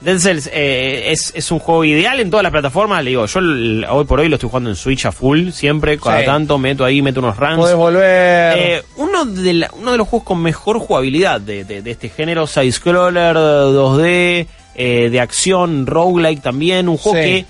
Dead 0.01 0.19
Cells 0.19 0.49
eh, 0.53 1.11
es, 1.13 1.31
es 1.35 1.51
un 1.53 1.59
juego 1.59 1.85
ideal 1.85 2.21
en 2.21 2.31
todas 2.31 2.43
las 2.43 2.53
plataformas. 2.53 3.05
Le 3.05 3.11
digo, 3.11 3.27
yo 3.27 3.39
el- 3.41 3.87
hoy 3.91 4.05
por 4.07 4.19
hoy 4.21 4.29
lo 4.29 4.37
estoy 4.37 4.49
jugando 4.49 4.71
en 4.71 4.77
Switch 4.77 5.05
a 5.05 5.13
full, 5.13 5.51
siempre, 5.51 5.99
cada 5.99 6.21
Sí. 6.21 6.25
tanto 6.27 6.57
meto 6.59 6.85
ahí, 6.87 7.03
meto 7.03 7.21
unos 7.21 7.37
runs. 7.37 7.57
Podés 7.57 7.77
volver. 7.77 8.59
Eh, 8.59 8.83
uno, 8.97 9.27
de 9.27 9.53
la- 9.53 9.71
uno 9.79 9.93
de 9.93 9.99
los 9.99 10.09
juegos 10.09 10.27
con 10.27 10.43
mejor 10.43 10.79
jugabilidad 10.79 11.41
de, 11.41 11.65
de- 11.65 11.83
de 11.83 11.91
este 11.91 12.09
género, 12.09 12.47
side-scroller, 12.47 13.37
2D, 13.37 14.47
eh, 14.75 15.09
de 15.11 15.21
acción, 15.21 15.87
roguelike 15.87 16.41
también, 16.43 16.89
un 16.89 16.97
juego 16.97 17.19
Sí. 17.19 17.25
que 17.25 17.47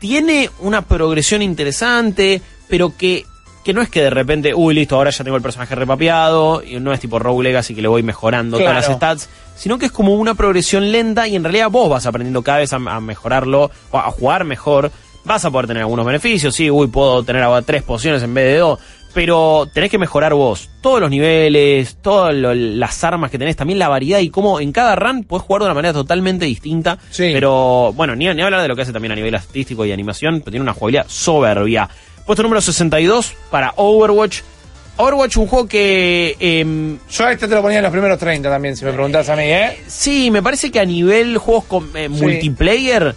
tiene 0.00 0.50
una 0.58 0.82
progresión 0.82 1.40
interesante, 1.42 2.42
pero 2.68 2.96
que, 2.96 3.24
que 3.64 3.72
no 3.72 3.80
es 3.82 3.88
que 3.88 4.02
de 4.02 4.10
repente, 4.10 4.54
uy, 4.54 4.74
listo, 4.74 4.96
ahora 4.96 5.10
ya 5.10 5.22
tengo 5.24 5.36
el 5.36 5.42
personaje 5.42 5.74
repapeado, 5.74 6.62
y 6.64 6.80
no 6.80 6.92
es 6.92 7.00
tipo 7.00 7.18
Rogue 7.18 7.44
Legacy 7.44 7.74
que 7.74 7.82
le 7.82 7.88
voy 7.88 8.02
mejorando 8.02 8.56
Claro. 8.58 8.72
todas 8.72 8.88
las 8.88 8.96
stats, 8.96 9.28
sino 9.56 9.78
que 9.78 9.86
es 9.86 9.92
como 9.92 10.14
una 10.14 10.34
progresión 10.34 10.90
lenta 10.90 11.28
y 11.28 11.36
en 11.36 11.44
realidad 11.44 11.70
vos 11.70 11.88
vas 11.88 12.06
aprendiendo 12.06 12.42
cada 12.42 12.58
vez 12.58 12.72
a, 12.72 12.76
a 12.76 13.00
mejorarlo, 13.00 13.70
o 13.90 13.98
a 13.98 14.10
jugar 14.10 14.44
mejor, 14.44 14.90
vas 15.24 15.44
a 15.44 15.50
poder 15.50 15.68
tener 15.68 15.82
algunos 15.82 16.04
beneficios, 16.04 16.54
sí, 16.54 16.70
uy, 16.70 16.88
puedo 16.88 17.22
tener 17.22 17.42
ahora 17.42 17.62
tres 17.62 17.82
pociones 17.84 18.22
en 18.24 18.34
vez 18.34 18.46
de 18.52 18.58
dos, 18.58 18.80
pero 19.14 19.68
tenés 19.72 19.90
que 19.90 19.98
mejorar 19.98 20.32
vos 20.34 20.70
todos 20.80 20.98
los 20.98 21.10
niveles, 21.10 21.96
todas 22.00 22.34
lo- 22.34 22.54
las 22.54 23.04
armas 23.04 23.30
que 23.30 23.38
tenés, 23.38 23.54
también 23.54 23.78
la 23.78 23.88
variedad 23.88 24.18
y 24.20 24.30
cómo 24.30 24.58
en 24.58 24.72
cada 24.72 24.96
run 24.96 25.22
podés 25.24 25.44
jugar 25.44 25.60
de 25.60 25.66
una 25.66 25.74
manera 25.74 25.92
totalmente 25.92 26.46
distinta. 26.46 26.98
Sí. 27.10 27.30
Pero 27.32 27.92
bueno, 27.92 28.16
ni, 28.16 28.26
ni 28.34 28.40
hablar 28.42 28.62
de 28.62 28.68
lo 28.68 28.74
que 28.74 28.82
hace 28.82 28.92
también 28.92 29.12
a 29.12 29.14
nivel 29.14 29.34
artístico 29.34 29.84
y 29.84 29.92
animación, 29.92 30.40
pero 30.40 30.50
tiene 30.52 30.62
una 30.62 30.72
jugabilidad 30.72 31.04
soberbia. 31.08 31.88
Puesto 32.26 32.42
número 32.42 32.60
62 32.60 33.34
para 33.50 33.72
Overwatch. 33.76 34.40
Overwatch, 34.96 35.36
un 35.38 35.46
juego 35.46 35.66
que 35.66 36.36
em, 36.38 36.98
Yo 37.10 37.28
este 37.28 37.48
te 37.48 37.54
lo 37.54 37.62
ponía 37.62 37.78
en 37.78 37.82
los 37.84 37.92
primeros 37.92 38.18
30 38.18 38.48
también, 38.50 38.76
si 38.76 38.84
me 38.84 38.92
preguntás 38.92 39.28
a 39.30 39.36
mí, 39.36 39.44
¿eh? 39.44 39.82
Sí, 39.88 40.30
me 40.30 40.42
parece 40.42 40.70
que 40.70 40.78
a 40.80 40.84
nivel 40.84 41.38
juegos 41.38 41.64
con 41.64 41.90
eh, 41.94 42.08
Sí. 42.12 42.22
multiplayer 42.22 43.16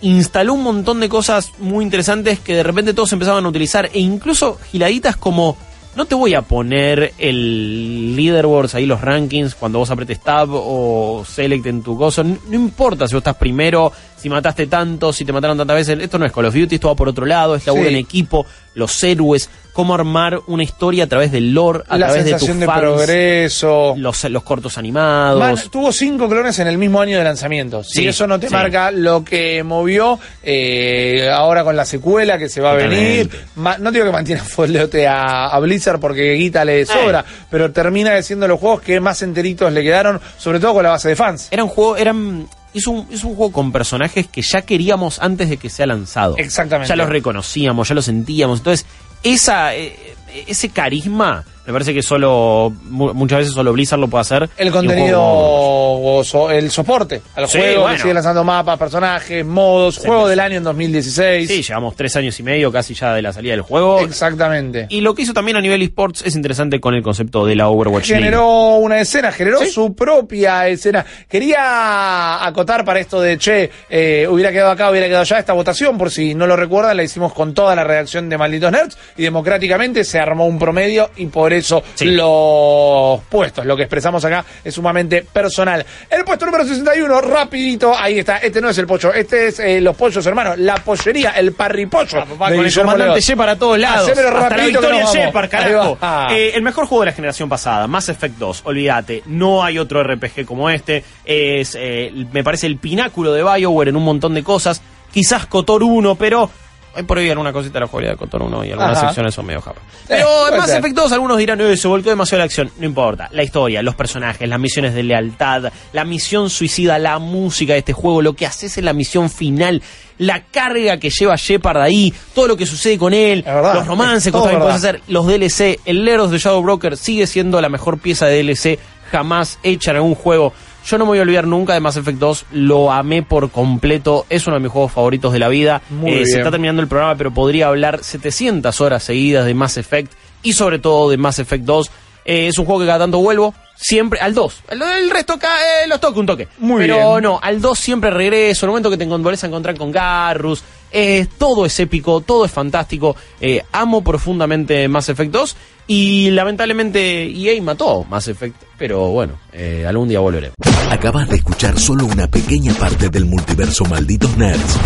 instaló 0.00 0.54
un 0.54 0.62
montón 0.62 1.00
de 1.00 1.08
cosas 1.08 1.50
muy 1.58 1.84
interesantes 1.84 2.38
que 2.38 2.54
de 2.54 2.62
repente 2.62 2.94
todos 2.94 3.12
empezaban 3.12 3.44
a 3.44 3.48
utilizar 3.48 3.90
e 3.92 3.98
incluso 3.98 4.58
giladitas 4.70 5.16
como 5.16 5.56
no 5.98 6.06
te 6.06 6.14
voy 6.14 6.32
a 6.34 6.42
poner 6.42 7.12
el 7.18 8.14
leaderboards 8.14 8.76
ahí 8.76 8.86
los 8.86 9.00
rankings 9.00 9.56
cuando 9.56 9.80
vos 9.80 9.90
apretes 9.90 10.20
tab 10.20 10.48
o 10.52 11.24
select 11.28 11.66
en 11.66 11.82
tu 11.82 11.98
cosa, 11.98 12.22
no, 12.22 12.38
no 12.48 12.54
importa 12.54 13.08
si 13.08 13.14
vos 13.14 13.20
estás 13.20 13.34
primero, 13.34 13.92
si 14.16 14.30
mataste 14.30 14.68
tanto, 14.68 15.12
si 15.12 15.24
te 15.24 15.32
mataron 15.32 15.58
tantas 15.58 15.74
veces. 15.76 15.98
Esto 15.98 16.16
no 16.20 16.24
es 16.24 16.30
Call 16.32 16.44
of 16.46 16.54
Duty, 16.54 16.76
esto 16.76 16.86
va 16.86 16.94
por 16.94 17.08
otro 17.08 17.26
lado, 17.26 17.56
es 17.56 17.66
laburo 17.66 17.88
Sí. 17.88 17.94
en 17.94 17.98
equipo, 17.98 18.46
los 18.74 19.02
héroes, 19.02 19.50
cómo 19.78 19.94
armar 19.94 20.40
una 20.48 20.64
historia 20.64 21.04
a 21.04 21.06
través 21.06 21.30
del 21.30 21.54
lore, 21.54 21.84
a 21.86 21.96
la 21.96 22.06
través 22.08 22.24
de 22.24 22.32
tus 22.32 22.40
sensación 22.40 22.58
de, 22.58 22.66
fans, 22.66 22.80
progreso. 22.80 23.94
los, 23.96 24.24
los 24.24 24.42
cortos 24.42 24.76
animados. 24.76 25.38
Man, 25.38 25.56
tuvo 25.70 25.92
cinco 25.92 26.28
clones 26.28 26.58
en 26.58 26.66
el 26.66 26.76
mismo 26.78 27.00
año 27.00 27.16
de 27.16 27.22
lanzamiento. 27.22 27.84
Si 27.84 28.00
Sí, 28.00 28.08
eso 28.08 28.26
no 28.26 28.40
te 28.40 28.48
sí. 28.48 28.52
marca 28.52 28.90
lo 28.90 29.22
que 29.22 29.62
movió 29.62 30.18
eh, 30.42 31.30
ahora 31.32 31.62
con 31.62 31.76
la 31.76 31.84
secuela 31.84 32.38
que 32.38 32.48
se 32.48 32.60
va 32.60 32.72
a 32.72 32.74
venir. 32.74 33.30
Ma- 33.54 33.78
no 33.78 33.92
digo 33.92 34.04
que 34.04 34.10
mantiene 34.10 34.40
fuerte 34.40 35.06
a, 35.06 35.46
a 35.46 35.60
Blizzard 35.60 36.00
porque 36.00 36.32
guita 36.32 36.64
le 36.64 36.84
sobra, 36.84 37.24
pero 37.48 37.70
termina 37.70 38.20
siendo 38.22 38.48
los 38.48 38.58
juegos 38.58 38.80
que 38.80 38.98
más 38.98 39.22
enteritos 39.22 39.72
le 39.72 39.84
quedaron, 39.84 40.20
sobre 40.38 40.58
todo 40.58 40.74
con 40.74 40.82
la 40.82 40.90
base 40.90 41.08
de 41.10 41.14
fans. 41.14 41.46
Era 41.52 41.62
un 41.62 41.70
juego, 41.70 41.96
eran. 41.96 42.48
Es 42.74 42.86
un, 42.86 43.06
es 43.10 43.24
un 43.24 43.34
juego 43.34 43.50
con 43.50 43.72
personajes 43.72 44.26
que 44.28 44.42
ya 44.42 44.60
queríamos 44.62 45.20
antes 45.20 45.48
de 45.48 45.56
que 45.56 45.70
sea 45.70 45.86
lanzado. 45.86 46.36
Exactamente. 46.36 46.88
Ya 46.88 46.96
los 46.96 47.08
reconocíamos, 47.08 47.88
ya 47.88 47.94
los 47.94 48.04
sentíamos. 48.04 48.58
Entonces, 48.58 48.84
esa, 49.22 49.74
eh, 49.74 50.14
ese 50.46 50.68
carisma, 50.70 51.44
me 51.66 51.72
parece 51.72 51.92
que 51.92 52.02
solo, 52.02 52.72
mu- 52.84 53.12
muchas 53.12 53.40
veces 53.40 53.52
solo 53.54 53.72
Blizzard 53.72 53.98
lo 54.00 54.08
puede 54.08 54.22
hacer. 54.22 54.48
El 54.56 54.70
contenido, 54.70 55.20
o 55.22 56.22
so- 56.24 56.50
el 56.50 56.70
soporte 56.70 57.20
al 57.34 57.46
Sí, 57.48 57.58
juego, 57.58 57.82
bueno. 57.82 57.96
que 57.96 58.02
sigue 58.02 58.14
lanzando 58.14 58.42
mapas, 58.44 58.78
personajes, 58.78 59.44
modos, 59.44 59.98
juego 59.98 60.22
pues. 60.22 60.30
del 60.30 60.40
año 60.40 60.56
en 60.56 60.64
2016. 60.64 61.46
Sí, 61.48 61.62
llevamos 61.62 61.94
tres 61.94 62.16
años 62.16 62.38
y 62.40 62.42
medio 62.42 62.72
casi 62.72 62.94
ya 62.94 63.12
de 63.12 63.20
la 63.22 63.32
salida 63.34 63.52
del 63.52 63.60
juego. 63.62 64.00
Exactamente. 64.00 64.86
Y 64.88 65.02
lo 65.02 65.14
que 65.14 65.22
hizo 65.22 65.34
también 65.34 65.56
a 65.58 65.60
nivel 65.60 65.82
esports 65.82 66.22
es 66.24 66.34
interesante 66.36 66.80
con 66.80 66.94
el 66.94 67.02
concepto 67.02 67.44
de 67.44 67.54
la 67.56 67.68
Overwatch 67.68 68.08
League. 68.08 68.22
generó 68.24 68.76
una 68.76 69.00
escena, 69.00 69.30
generó 69.32 69.58
Sí. 69.60 69.70
su 69.70 69.94
propia 69.94 70.66
escena. 70.68 71.04
Quería 71.28 72.44
acotar 72.46 72.84
para 72.84 73.00
esto 73.00 73.20
de, 73.20 73.38
che, 73.38 73.70
eh, 73.90 74.26
hubiera 74.30 74.50
quedado 74.52 74.70
acá, 74.70 74.90
hubiera 74.90 75.06
quedado 75.06 75.22
allá 75.22 75.38
esta 75.38 75.52
votación, 75.52 75.98
por 75.98 76.10
si 76.10 76.34
no 76.34 76.46
lo 76.46 76.56
recuerdan, 76.56 76.96
la 76.96 77.02
hicimos 77.02 77.32
con 77.32 77.54
toda 77.54 77.74
la 77.74 77.84
redacción 77.84 78.28
de 78.28 78.38
Malditos 78.38 78.72
Nerds 78.72 78.98
y 79.16 79.22
democráticamente 79.22 80.04
se 80.04 80.17
armó 80.18 80.46
un 80.46 80.58
promedio 80.58 81.10
y 81.16 81.26
por 81.26 81.52
eso 81.52 81.82
Sí. 81.94 82.06
los 82.06 83.20
puestos, 83.28 83.64
lo 83.66 83.76
que 83.76 83.82
expresamos 83.82 84.24
acá 84.24 84.44
es 84.64 84.74
sumamente 84.74 85.22
personal. 85.22 85.84
El 86.10 86.24
puesto 86.24 86.46
número 86.46 86.64
61, 86.64 87.20
rapidito, 87.20 87.94
ahí 87.96 88.18
está, 88.18 88.38
este 88.38 88.60
no 88.60 88.68
es 88.70 88.78
el 88.78 88.86
pollo, 88.86 89.12
este 89.12 89.48
es 89.48 89.58
eh, 89.60 89.80
los 89.80 89.96
pollos 89.96 90.24
hermanos, 90.26 90.58
la 90.58 90.76
pollería, 90.76 91.30
el 91.30 91.52
parripollo. 91.52 92.20
Ah, 92.20 92.24
papá, 92.28 92.50
con 92.54 92.64
el 92.64 92.74
comandante. 92.74 93.20
Shepard 93.20 93.48
a 93.50 93.56
todos 93.58 93.78
lados. 93.78 94.08
Hasta 94.10 94.56
la 94.56 94.64
victoria. 94.66 95.04
Shepard, 95.12 95.48
carajo. 95.50 95.98
va. 96.02 96.28
Eh, 96.30 96.52
el 96.54 96.62
mejor 96.62 96.86
juego 96.86 97.02
de 97.04 97.10
la 97.10 97.12
generación 97.12 97.48
pasada, 97.48 97.86
Mass 97.86 98.08
Effect 98.08 98.36
2, 98.38 98.62
olvídate, 98.64 99.22
no 99.26 99.62
hay 99.64 99.78
otro 99.78 100.02
RPG 100.02 100.44
como 100.44 100.70
este. 100.70 101.04
Es, 101.24 101.76
eh, 101.78 102.12
me 102.32 102.42
parece 102.44 102.66
el 102.66 102.76
pináculo 102.78 103.32
de 103.32 103.42
BioWare 103.42 103.88
en 103.90 103.96
un 103.96 104.04
montón 104.04 104.34
de 104.34 104.42
cosas. 104.42 104.82
Quizás 105.12 105.46
Cotor 105.46 105.82
1, 105.82 106.16
pero 106.16 106.50
hay 106.98 107.04
por 107.04 107.18
ahí 107.18 107.30
alguna 107.30 107.52
cosita 107.52 107.74
de 107.74 107.80
la 107.80 107.86
jugabilidad 107.86 108.12
de 108.14 108.18
Cotor 108.18 108.42
1 108.42 108.64
y 108.64 108.70
algunas 108.72 108.96
Ajá. 108.98 109.06
secciones 109.08 109.34
son 109.34 109.46
medio 109.46 109.60
japas. 109.60 109.82
Eh, 109.82 110.04
Pero 110.08 110.48
en 110.48 110.56
Mass 110.56 110.66
ser. 110.66 110.78
Effect 110.78 110.94
2 110.96 111.12
algunos 111.12 111.38
dirán, 111.38 111.60
"Eh, 111.60 111.76
se 111.76 111.88
volcó 111.88 112.10
demasiado 112.10 112.38
la 112.40 112.44
acción. 112.44 112.70
No 112.78 112.84
importa, 112.86 113.28
la 113.32 113.42
historia, 113.42 113.82
los 113.82 113.94
personajes, 113.94 114.48
las 114.48 114.60
misiones 114.60 114.94
de 114.94 115.02
lealtad, 115.02 115.72
la 115.92 116.04
misión 116.04 116.50
suicida, 116.50 116.98
la 116.98 117.18
música 117.18 117.72
de 117.72 117.78
este 117.80 117.92
juego, 117.92 118.20
lo 118.22 118.34
que 118.34 118.46
haces 118.46 118.76
en 118.78 118.84
la 118.84 118.92
misión 118.92 119.30
final, 119.30 119.82
la 120.18 120.42
carga 120.42 120.98
que 120.98 121.10
lleva 121.10 121.36
Shepard 121.36 121.78
ahí, 121.80 122.12
todo 122.34 122.48
lo 122.48 122.56
que 122.56 122.66
sucede 122.66 122.98
con 122.98 123.14
él, 123.14 123.40
Es 123.40 123.44
verdad, 123.54 123.74
los 123.74 123.86
romances 123.86 124.26
es 124.26 124.32
que 124.32 124.38
puedes 124.58 124.74
hacer, 124.74 125.00
los 125.08 125.26
DLC, 125.26 125.78
el 125.84 126.04
Leros 126.04 126.30
de 126.30 126.38
Shadow 126.38 126.62
Broker 126.62 126.96
sigue 126.96 127.26
siendo 127.26 127.60
la 127.60 127.68
mejor 127.68 127.98
pieza 127.98 128.26
de 128.26 128.42
DLC 128.42 128.78
jamás 129.12 129.58
hecha 129.62 129.92
en 129.92 129.96
algún 129.98 130.14
juego. 130.14 130.52
Yo 130.88 130.96
no 130.96 131.04
me 131.04 131.08
voy 131.10 131.18
a 131.18 131.22
olvidar 131.22 131.46
nunca 131.46 131.74
de 131.74 131.80
Mass 131.80 131.96
Effect 131.98 132.18
2, 132.18 132.46
lo 132.52 132.90
amé 132.90 133.22
por 133.22 133.50
completo, 133.50 134.24
es 134.30 134.46
uno 134.46 134.56
de 134.56 134.62
mis 134.62 134.72
juegos 134.72 134.90
favoritos 134.90 135.32
de 135.34 135.38
la 135.38 135.48
vida. 135.48 135.82
Muy 135.90 136.10
Eh, 136.12 136.18
Se 136.24 136.24
bien. 136.24 136.38
está 136.38 136.50
terminando 136.50 136.80
el 136.80 136.88
programa, 136.88 137.14
pero 137.16 137.30
podría 137.30 137.68
hablar 137.68 138.02
700 138.02 138.80
horas 138.80 139.02
seguidas 139.02 139.44
de 139.44 139.52
Mass 139.52 139.76
Effect 139.76 140.10
y 140.42 140.54
sobre 140.54 140.78
todo 140.78 141.10
de 141.10 141.18
Mass 141.18 141.40
Effect 141.40 141.64
2. 141.64 141.90
Eh, 142.24 142.46
es 142.48 142.58
un 142.58 142.64
juego 142.64 142.80
que 142.80 142.86
cada 142.86 143.00
tanto 143.00 143.18
vuelvo, 143.18 143.54
siempre 143.76 144.18
al 144.20 144.32
2. 144.34 144.62
El, 144.70 144.80
el 144.82 145.10
resto 145.10 145.34
acá 145.34 145.48
eh, 145.84 145.88
los 145.88 146.00
toco 146.00 146.20
un 146.20 146.26
toque. 146.26 146.48
Muy 146.58 146.82
pero 146.82 146.96
bien. 147.12 147.22
no, 147.22 147.38
al 147.42 147.60
2 147.60 147.78
siempre 147.78 148.10
regreso, 148.10 148.64
el 148.66 148.70
momento 148.70 148.90
que 148.90 148.96
te 148.96 149.04
volvés 149.06 149.44
a 149.44 149.46
encontrar 149.46 149.76
con 149.76 149.92
Garrus. 149.92 150.62
eh, 150.90 151.26
todo 151.38 151.66
es 151.66 151.78
épico, 151.80 152.20
todo 152.22 152.44
es 152.46 152.50
fantástico. 152.50 153.14
eh, 153.42 153.62
amo 153.72 154.02
profundamente 154.02 154.88
Mass 154.88 155.08
Effect 155.10 155.32
2 155.32 155.56
y 155.88 156.30
lamentablemente 156.30 157.24
EA 157.24 157.60
mató 157.62 158.04
Mass 158.04 158.28
Effect, 158.28 158.54
pero 158.78 159.08
bueno, 159.08 159.40
eh, 159.52 159.84
algún 159.88 160.08
día 160.08 160.20
volveré. 160.20 160.52
Acabas 160.90 161.28
de 161.28 161.36
escuchar 161.36 161.78
solo 161.78 162.04
una 162.06 162.28
pequeña 162.28 162.72
parte 162.74 163.08
del 163.08 163.24
multiverso 163.24 163.84
Malditos 163.86 164.36
Nerds. 164.36 164.78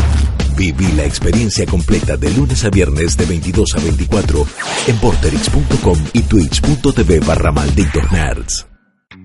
Viví 0.57 0.93
la 0.93 1.05
experiencia 1.05 1.67
completa 1.67 2.17
de 2.17 2.31
lunes 2.31 2.65
a 2.65 2.71
viernes 2.71 3.17
de 3.17 3.27
22 3.27 3.75
a 3.75 3.81
24 3.81 4.47
en 4.87 4.97
porterix.com 4.99 5.99
y 6.13 6.23
twitch.tv 6.23 7.21
barra 7.21 7.53
Malditos 7.53 8.13
Nerds. 8.13 8.72